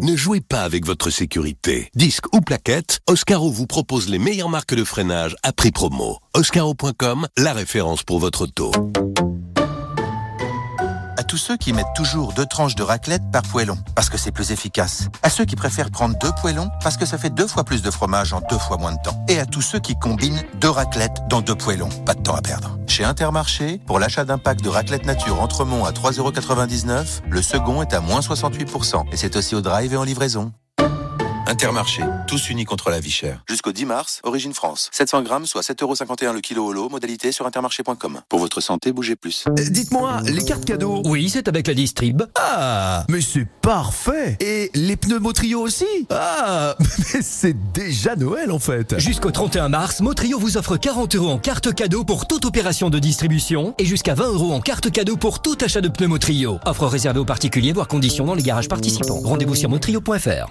Ne 0.02 0.16
jouez 0.16 0.40
pas 0.40 0.62
avec 0.62 0.84
votre 0.84 1.10
sécurité. 1.10 1.88
Disque 1.94 2.32
ou 2.34 2.40
plaquette, 2.40 3.00
Oscaro 3.08 3.50
vous 3.50 3.66
propose 3.66 4.08
les 4.08 4.18
meilleures 4.18 4.48
marques 4.48 4.74
de 4.74 4.84
freinage 4.84 5.36
à 5.42 5.52
prix 5.52 5.70
promo. 5.70 6.18
Oscaro.com, 6.34 7.26
la 7.36 7.52
référence 7.52 8.02
pour 8.02 8.18
votre 8.18 8.42
auto. 8.42 8.72
À 11.22 11.24
tous 11.24 11.36
ceux 11.36 11.56
qui 11.56 11.72
mettent 11.72 11.94
toujours 11.94 12.32
deux 12.32 12.46
tranches 12.46 12.74
de 12.74 12.82
raclette 12.82 13.22
par 13.30 13.42
poêlon, 13.42 13.78
parce 13.94 14.10
que 14.10 14.18
c'est 14.18 14.32
plus 14.32 14.50
efficace. 14.50 15.06
À 15.22 15.30
ceux 15.30 15.44
qui 15.44 15.54
préfèrent 15.54 15.92
prendre 15.92 16.18
deux 16.18 16.32
poêlons, 16.40 16.68
parce 16.82 16.96
que 16.96 17.06
ça 17.06 17.16
fait 17.16 17.30
deux 17.30 17.46
fois 17.46 17.62
plus 17.62 17.80
de 17.80 17.92
fromage 17.92 18.32
en 18.32 18.40
deux 18.50 18.58
fois 18.58 18.76
moins 18.76 18.90
de 18.90 18.98
temps. 19.04 19.24
Et 19.28 19.38
à 19.38 19.46
tous 19.46 19.62
ceux 19.62 19.78
qui 19.78 19.94
combinent 19.94 20.42
deux 20.54 20.68
raclettes 20.68 21.22
dans 21.28 21.40
deux 21.40 21.54
poêlons. 21.54 21.90
Pas 22.04 22.14
de 22.14 22.22
temps 22.22 22.34
à 22.34 22.42
perdre. 22.42 22.76
Chez 22.88 23.04
Intermarché, 23.04 23.80
pour 23.86 24.00
l'achat 24.00 24.24
d'un 24.24 24.38
pack 24.38 24.62
de 24.62 24.68
raclette 24.68 25.06
nature 25.06 25.40
Entremont 25.40 25.84
à 25.84 25.92
3,99€, 25.92 27.20
le 27.30 27.40
second 27.40 27.82
est 27.82 27.94
à 27.94 28.00
moins 28.00 28.18
68%. 28.18 29.04
Et 29.12 29.16
c'est 29.16 29.36
aussi 29.36 29.54
au 29.54 29.60
drive 29.60 29.92
et 29.92 29.96
en 29.96 30.02
livraison. 30.02 30.50
Intermarché, 31.52 32.02
tous 32.26 32.48
unis 32.48 32.64
contre 32.64 32.88
la 32.88 32.98
vie 32.98 33.10
chère. 33.10 33.42
Jusqu'au 33.46 33.72
10 33.72 33.84
mars, 33.84 34.20
Origine 34.22 34.54
France. 34.54 34.88
700 34.90 35.20
grammes, 35.20 35.44
soit 35.44 35.60
7,51€ 35.60 36.32
le 36.32 36.40
kilo 36.40 36.64
au 36.64 36.72
lot, 36.72 36.88
modalité 36.88 37.30
sur 37.30 37.46
intermarché.com. 37.46 38.22
Pour 38.30 38.38
votre 38.38 38.62
santé, 38.62 38.90
bougez 38.90 39.16
plus. 39.16 39.44
Euh, 39.46 39.52
Dites-moi, 39.68 40.22
les 40.24 40.42
cartes 40.46 40.64
cadeaux 40.64 41.02
Oui, 41.04 41.28
c'est 41.28 41.48
avec 41.48 41.66
la 41.66 41.74
distrib. 41.74 42.22
Ah, 42.40 43.04
mais 43.10 43.20
c'est 43.20 43.46
parfait 43.60 44.38
Et 44.40 44.70
les 44.72 44.96
pneus 44.96 45.18
Motrio 45.18 45.60
aussi 45.60 45.84
Ah, 46.08 46.74
mais 47.14 47.20
c'est 47.20 47.72
déjà 47.74 48.16
Noël 48.16 48.50
en 48.50 48.58
fait 48.58 48.98
Jusqu'au 48.98 49.30
31 49.30 49.68
mars, 49.68 50.00
Motrio 50.00 50.38
vous 50.38 50.56
offre 50.56 50.78
40 50.78 51.16
euros 51.16 51.28
en 51.28 51.38
carte 51.38 51.74
cadeau 51.74 52.02
pour 52.02 52.26
toute 52.26 52.46
opération 52.46 52.88
de 52.88 52.98
distribution 52.98 53.74
et 53.76 53.84
jusqu'à 53.84 54.14
20 54.14 54.24
euros 54.28 54.54
en 54.54 54.62
carte 54.62 54.90
cadeau 54.90 55.18
pour 55.18 55.42
tout 55.42 55.58
achat 55.62 55.82
de 55.82 55.88
pneus 55.88 56.08
Motrio. 56.08 56.60
Offre 56.64 56.86
réservée 56.86 57.20
aux 57.20 57.26
particuliers, 57.26 57.74
voire 57.74 57.88
conditions 57.88 58.24
dans 58.24 58.34
les 58.34 58.42
garages 58.42 58.68
participants. 58.68 59.20
Rendez-vous 59.22 59.54
sur 59.54 59.68
motrio.fr. 59.68 60.46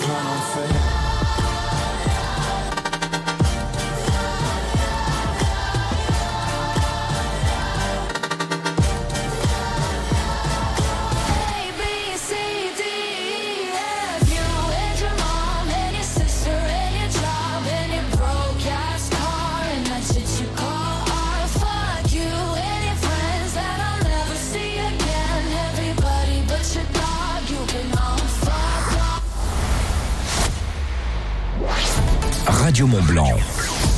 Radio 32.76 32.88
Mont 32.88 33.04
Blanc. 33.04 33.32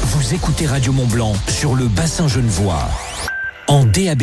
Vous 0.02 0.34
écoutez 0.34 0.64
Radio 0.64 0.92
Mont 0.92 1.08
Blanc 1.08 1.32
sur 1.48 1.74
le 1.74 1.88
bassin 1.88 2.28
Genevois. 2.28 2.88
En 3.66 3.84
DAB+. 3.84 4.22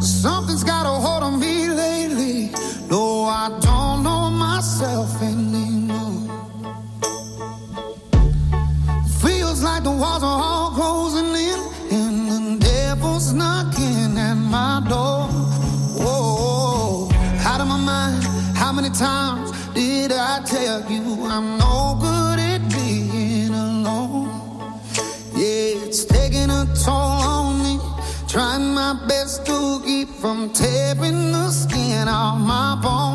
Something's 0.00 0.64
got 0.64 0.86
a 0.86 0.88
hold 0.88 1.22
on 1.22 1.38
me 1.38 1.68
lately. 1.68 2.52
No, 2.90 3.26
I 3.26 3.50
don't 3.60 4.02
know 4.02 4.30
myself 4.30 5.20
anymore. 5.20 6.30
Feels 9.20 9.62
like 9.62 9.82
the 9.82 9.90
walls 9.90 10.22
are 10.22 10.42
all 10.42 10.70
closing 10.70 11.33
from 30.24 30.48
tearing 30.54 31.32
the 31.32 31.50
skin 31.50 32.08
off 32.08 32.38
my 32.38 32.80
bones. 32.82 33.13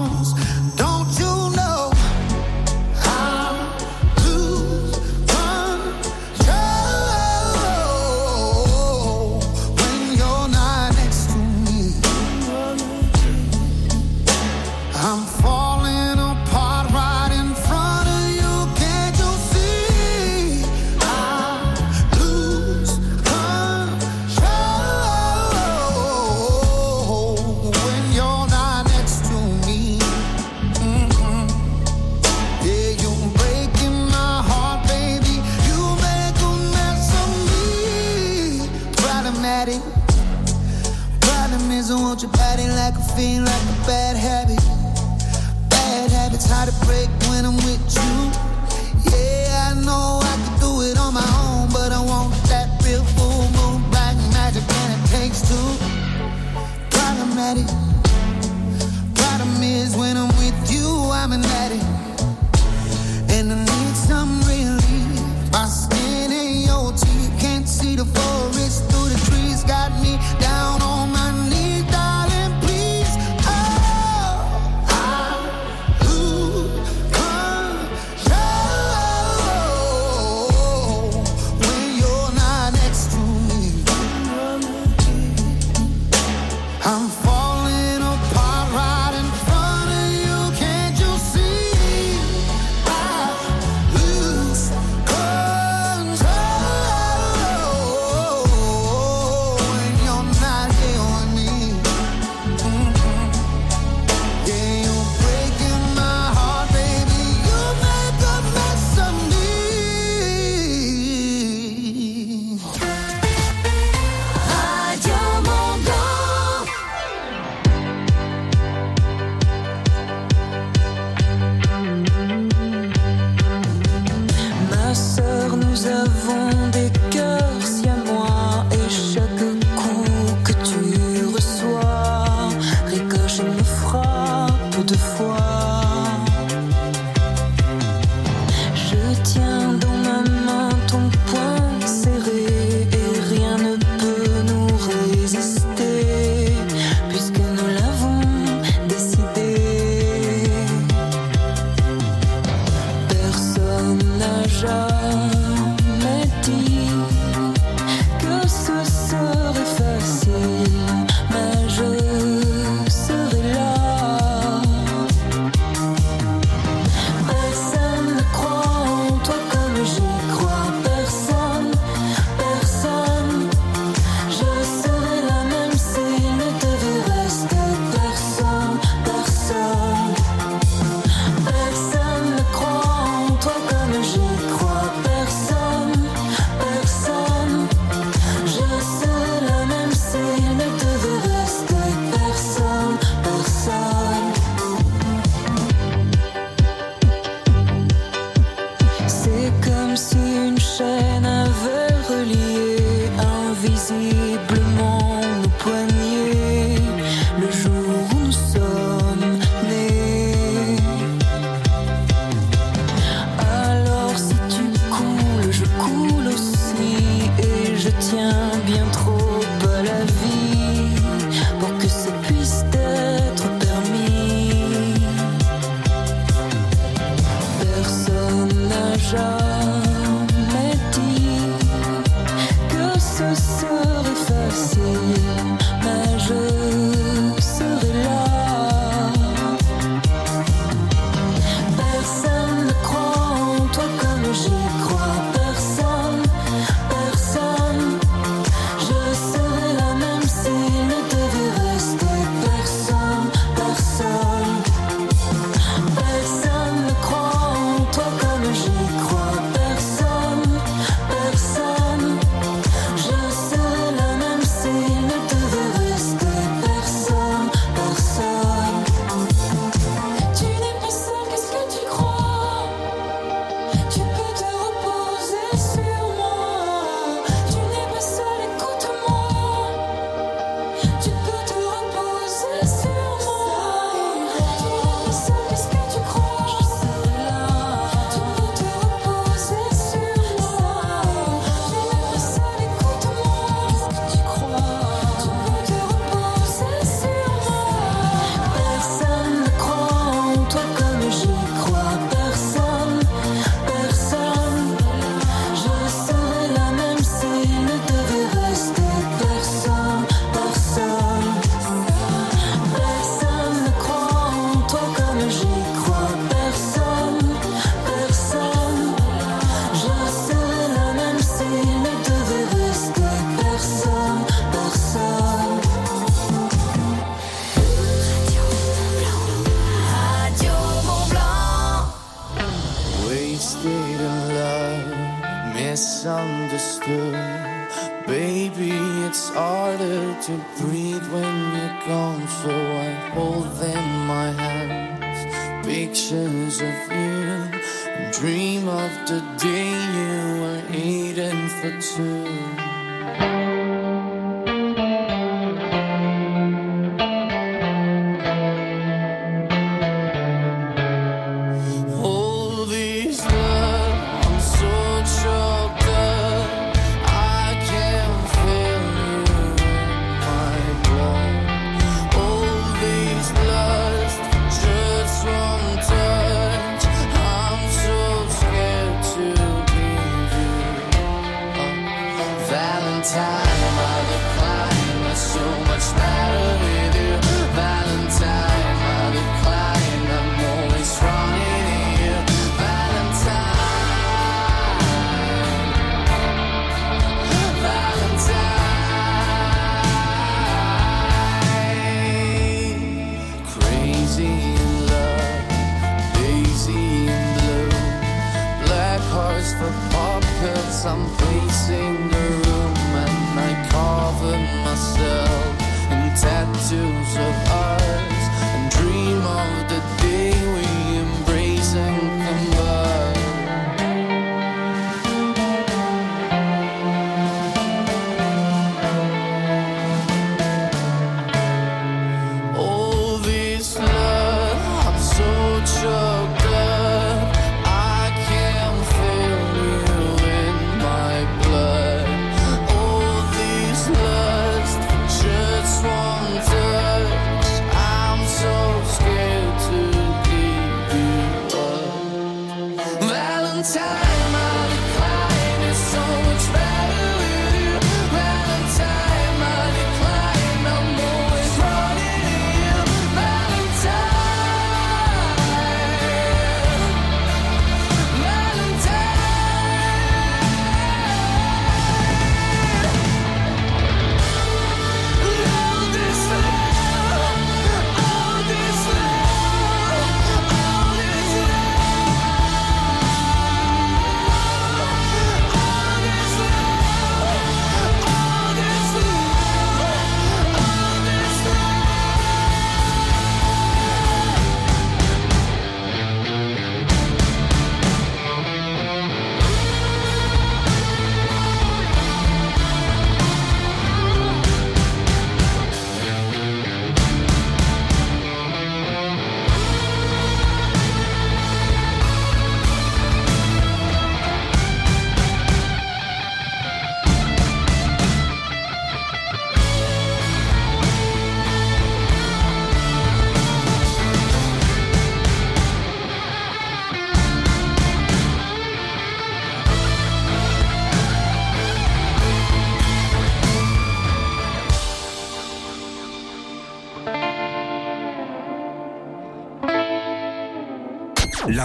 Invisiblement 204.20 205.22
nos 205.42 205.50
poignets 205.60 206.49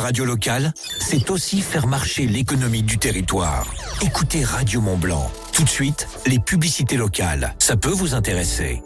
radio 0.04 0.26
locale, 0.26 0.74
c'est 1.00 1.30
aussi 1.30 1.62
faire 1.62 1.86
marcher 1.86 2.26
l'économie 2.26 2.82
du 2.82 2.98
territoire. 2.98 3.72
Écoutez 4.02 4.44
Radio 4.44 4.82
Mont 4.82 4.98
Blanc. 4.98 5.30
Tout 5.54 5.64
de 5.64 5.68
suite, 5.68 6.06
les 6.26 6.38
publicités 6.38 6.98
locales. 6.98 7.54
Ça 7.58 7.78
peut 7.78 7.88
vous 7.88 8.14
intéresser. 8.14 8.82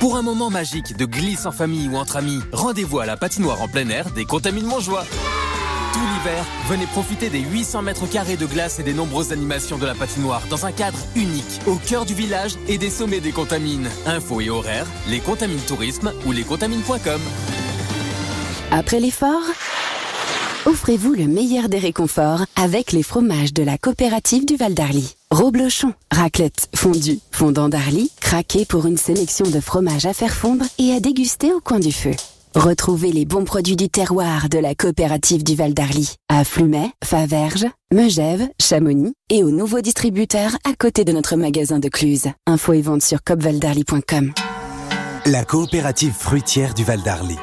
Pour 0.00 0.16
un 0.16 0.22
moment 0.22 0.50
magique 0.50 0.98
de 0.98 1.06
glisse 1.06 1.46
en 1.46 1.50
famille 1.50 1.88
ou 1.88 1.96
entre 1.96 2.16
amis, 2.16 2.40
rendez-vous 2.52 2.98
à 2.98 3.06
la 3.06 3.16
patinoire 3.16 3.62
en 3.62 3.68
plein 3.68 3.88
air 3.88 4.10
des 4.10 4.26
Contamines 4.26 4.66
Montjoie. 4.66 5.06
Tout 5.94 6.00
l'hiver, 6.00 6.44
venez 6.68 6.86
profiter 6.88 7.30
des 7.30 7.40
800 7.40 7.80
mètres 7.80 8.06
carrés 8.06 8.36
de 8.36 8.44
glace 8.44 8.78
et 8.78 8.82
des 8.82 8.92
nombreuses 8.92 9.32
animations 9.32 9.78
de 9.78 9.86
la 9.86 9.94
patinoire 9.94 10.42
dans 10.50 10.66
un 10.66 10.72
cadre 10.72 10.98
unique, 11.16 11.62
au 11.66 11.76
cœur 11.76 12.04
du 12.04 12.12
village 12.12 12.56
et 12.68 12.76
des 12.76 12.90
sommets 12.90 13.20
des 13.20 13.32
Contamines. 13.32 13.88
Infos 14.04 14.42
et 14.42 14.50
horaires, 14.50 14.86
les 15.08 15.20
Contamines 15.20 15.64
Tourisme 15.66 16.12
ou 16.26 16.32
lescontamines.com. 16.32 17.20
Après 18.70 19.00
l'effort, 19.00 19.44
offrez-vous 20.66 21.14
le 21.14 21.26
meilleur 21.26 21.68
des 21.68 21.78
réconforts 21.78 22.44
avec 22.56 22.92
les 22.92 23.02
fromages 23.02 23.52
de 23.52 23.62
la 23.62 23.78
coopérative 23.78 24.46
du 24.46 24.56
Val 24.56 24.74
d'Arly. 24.74 25.14
Roblochon, 25.30 25.92
raclette, 26.10 26.68
fondue, 26.74 27.18
fondant 27.30 27.68
d'Arly, 27.68 28.10
craqué 28.20 28.64
pour 28.64 28.86
une 28.86 28.96
sélection 28.96 29.46
de 29.46 29.60
fromages 29.60 30.06
à 30.06 30.14
faire 30.14 30.34
fondre 30.34 30.64
et 30.78 30.92
à 30.92 31.00
déguster 31.00 31.52
au 31.52 31.60
coin 31.60 31.80
du 31.80 31.92
feu. 31.92 32.12
Retrouvez 32.54 33.10
les 33.10 33.24
bons 33.24 33.44
produits 33.44 33.74
du 33.74 33.88
terroir 33.88 34.48
de 34.48 34.58
la 34.58 34.74
coopérative 34.74 35.42
du 35.42 35.56
Val 35.56 35.74
d'Arly 35.74 36.14
à 36.28 36.44
Flumet, 36.44 36.90
Faverges, 37.02 37.66
Megève, 37.92 38.48
Chamonix 38.60 39.12
et 39.28 39.42
aux 39.42 39.50
nouveaux 39.50 39.80
distributeurs 39.80 40.56
à 40.64 40.74
côté 40.78 41.04
de 41.04 41.12
notre 41.12 41.36
magasin 41.36 41.80
de 41.80 41.88
Cluse. 41.88 42.28
Info 42.46 42.72
et 42.72 42.82
vente 42.82 43.02
sur 43.02 43.24
copvaldarly.com. 43.24 44.32
La 45.26 45.44
coopérative 45.44 46.12
fruitière 46.12 46.74
du 46.74 46.84
Val 46.84 47.02
d'Arly. 47.02 47.36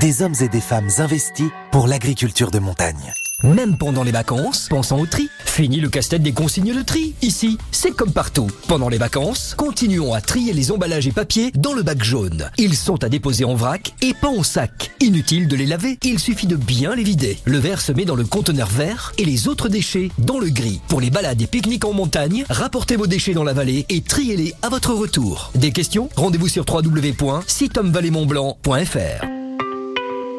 Des 0.00 0.22
hommes 0.22 0.34
et 0.40 0.48
des 0.48 0.60
femmes 0.60 0.88
investis 0.98 1.48
pour 1.70 1.86
l'agriculture 1.86 2.50
de 2.50 2.58
montagne. 2.58 3.12
Même 3.44 3.76
pendant 3.76 4.04
les 4.04 4.12
vacances, 4.12 4.68
pensons 4.70 5.00
au 5.00 5.06
tri. 5.06 5.28
Fini 5.44 5.80
le 5.80 5.90
casse-tête 5.90 6.22
des 6.22 6.32
consignes 6.32 6.74
de 6.74 6.80
tri. 6.82 7.14
Ici, 7.20 7.58
c'est 7.72 7.90
comme 7.90 8.12
partout. 8.12 8.46
Pendant 8.68 8.88
les 8.88 8.96
vacances, 8.96 9.54
continuons 9.54 10.14
à 10.14 10.22
trier 10.22 10.54
les 10.54 10.72
emballages 10.72 11.08
et 11.08 11.12
papiers 11.12 11.50
dans 11.54 11.74
le 11.74 11.82
bac 11.82 12.02
jaune. 12.02 12.50
Ils 12.56 12.74
sont 12.74 13.04
à 13.04 13.10
déposer 13.10 13.44
en 13.44 13.54
vrac 13.54 13.92
et 14.00 14.14
pas 14.14 14.28
en 14.28 14.42
sac. 14.42 14.92
Inutile 15.00 15.46
de 15.46 15.56
les 15.56 15.66
laver, 15.66 15.98
il 16.02 16.18
suffit 16.18 16.46
de 16.46 16.56
bien 16.56 16.94
les 16.94 17.04
vider. 17.04 17.36
Le 17.44 17.58
verre 17.58 17.82
se 17.82 17.92
met 17.92 18.06
dans 18.06 18.16
le 18.16 18.24
conteneur 18.24 18.68
vert 18.68 19.12
et 19.18 19.26
les 19.26 19.46
autres 19.46 19.68
déchets 19.68 20.08
dans 20.18 20.38
le 20.38 20.48
gris. 20.48 20.80
Pour 20.88 21.02
les 21.02 21.10
balades 21.10 21.42
et 21.42 21.46
pique-niques 21.46 21.84
en 21.84 21.92
montagne, 21.92 22.46
rapportez 22.48 22.96
vos 22.96 23.06
déchets 23.06 23.34
dans 23.34 23.44
la 23.44 23.52
vallée 23.52 23.84
et 23.90 24.00
triez-les 24.00 24.54
à 24.62 24.70
votre 24.70 24.94
retour. 24.94 25.50
Des 25.54 25.72
questions? 25.72 26.08
Rendez-vous 26.16 26.48
sur 26.48 26.64
www.sitomvalleymontblanc.fr. 26.66 29.41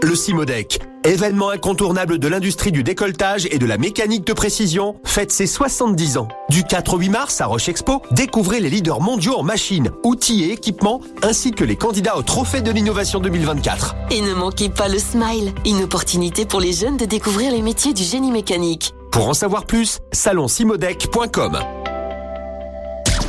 Le 0.04 0.16
Simodec, 0.16 0.82
événement 1.06 1.50
incontournable 1.50 2.20
de 2.20 2.28
l'industrie 2.28 2.74
du 2.74 2.84
décolletage 2.84 3.48
et 3.50 3.58
de 3.58 3.66
la 3.66 3.78
mécanique 3.78 4.28
de 4.28 4.34
précision, 4.34 4.98
fête 5.06 5.32
ses 5.32 5.48
70 5.48 6.18
ans. 6.18 6.28
Du 6.50 6.66
4 6.66 6.96
au 6.96 6.98
8 6.98 7.08
mars 7.08 7.40
à 7.40 7.46
Roche 7.46 7.70
Expo, 7.70 8.02
découvrez 8.12 8.60
les 8.60 8.70
leaders 8.70 9.00
mondiaux 9.00 9.36
en 9.38 9.44
machines, 9.44 9.92
outils 10.04 10.44
et 10.44 10.52
équipements, 10.52 11.00
ainsi 11.22 11.52
que 11.52 11.64
les 11.64 11.78
candidats 11.78 12.18
au 12.18 12.22
Trophée 12.22 12.60
de 12.60 12.70
l'innovation 12.70 13.22
2024. 13.22 13.96
Et 14.12 14.20
ne 14.20 14.34
manquez 14.34 14.68
pas 14.68 14.90
le 14.90 15.00
Smile, 15.00 15.54
une 15.66 15.84
opportunité 15.84 16.46
pour 16.46 16.60
les 16.60 16.74
jeunes 16.74 16.98
de 16.98 17.06
découvrir 17.06 17.54
les 17.54 17.62
métiers 17.62 17.94
du 17.94 18.04
génie 18.04 18.32
mécanique. 18.32 18.94
Pour 19.10 19.30
en 19.30 19.34
savoir 19.34 19.66
plus, 19.66 20.00
salonsimodec.com. 20.12 21.60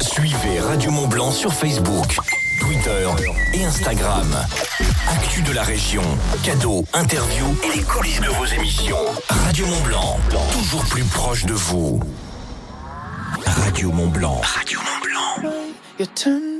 Suivez 0.00 0.58
Radio 0.58 0.90
Mont 0.90 1.06
Blanc 1.06 1.30
sur 1.30 1.54
Facebook, 1.54 2.18
Twitter 2.60 3.08
et 3.52 3.64
Instagram. 3.64 4.26
Actu 5.08 5.42
de 5.42 5.52
la 5.52 5.62
région, 5.62 6.02
cadeaux, 6.42 6.84
interviews 6.92 7.56
et 7.64 7.76
les 7.78 7.82
coulisses 7.82 8.20
de 8.20 8.28
vos 8.28 8.46
émissions. 8.46 8.96
Radio 9.28 9.66
Mont 9.66 9.82
Blanc, 9.82 10.18
toujours 10.52 10.84
plus 10.86 11.04
proche 11.04 11.44
de 11.44 11.54
vous. 11.54 12.00
Radio 13.46 13.90
Mont 13.92 14.08
Blanc. 14.08 14.40
Radio 14.42 14.78
Mont 14.80 15.00
Blanc. 15.02 16.53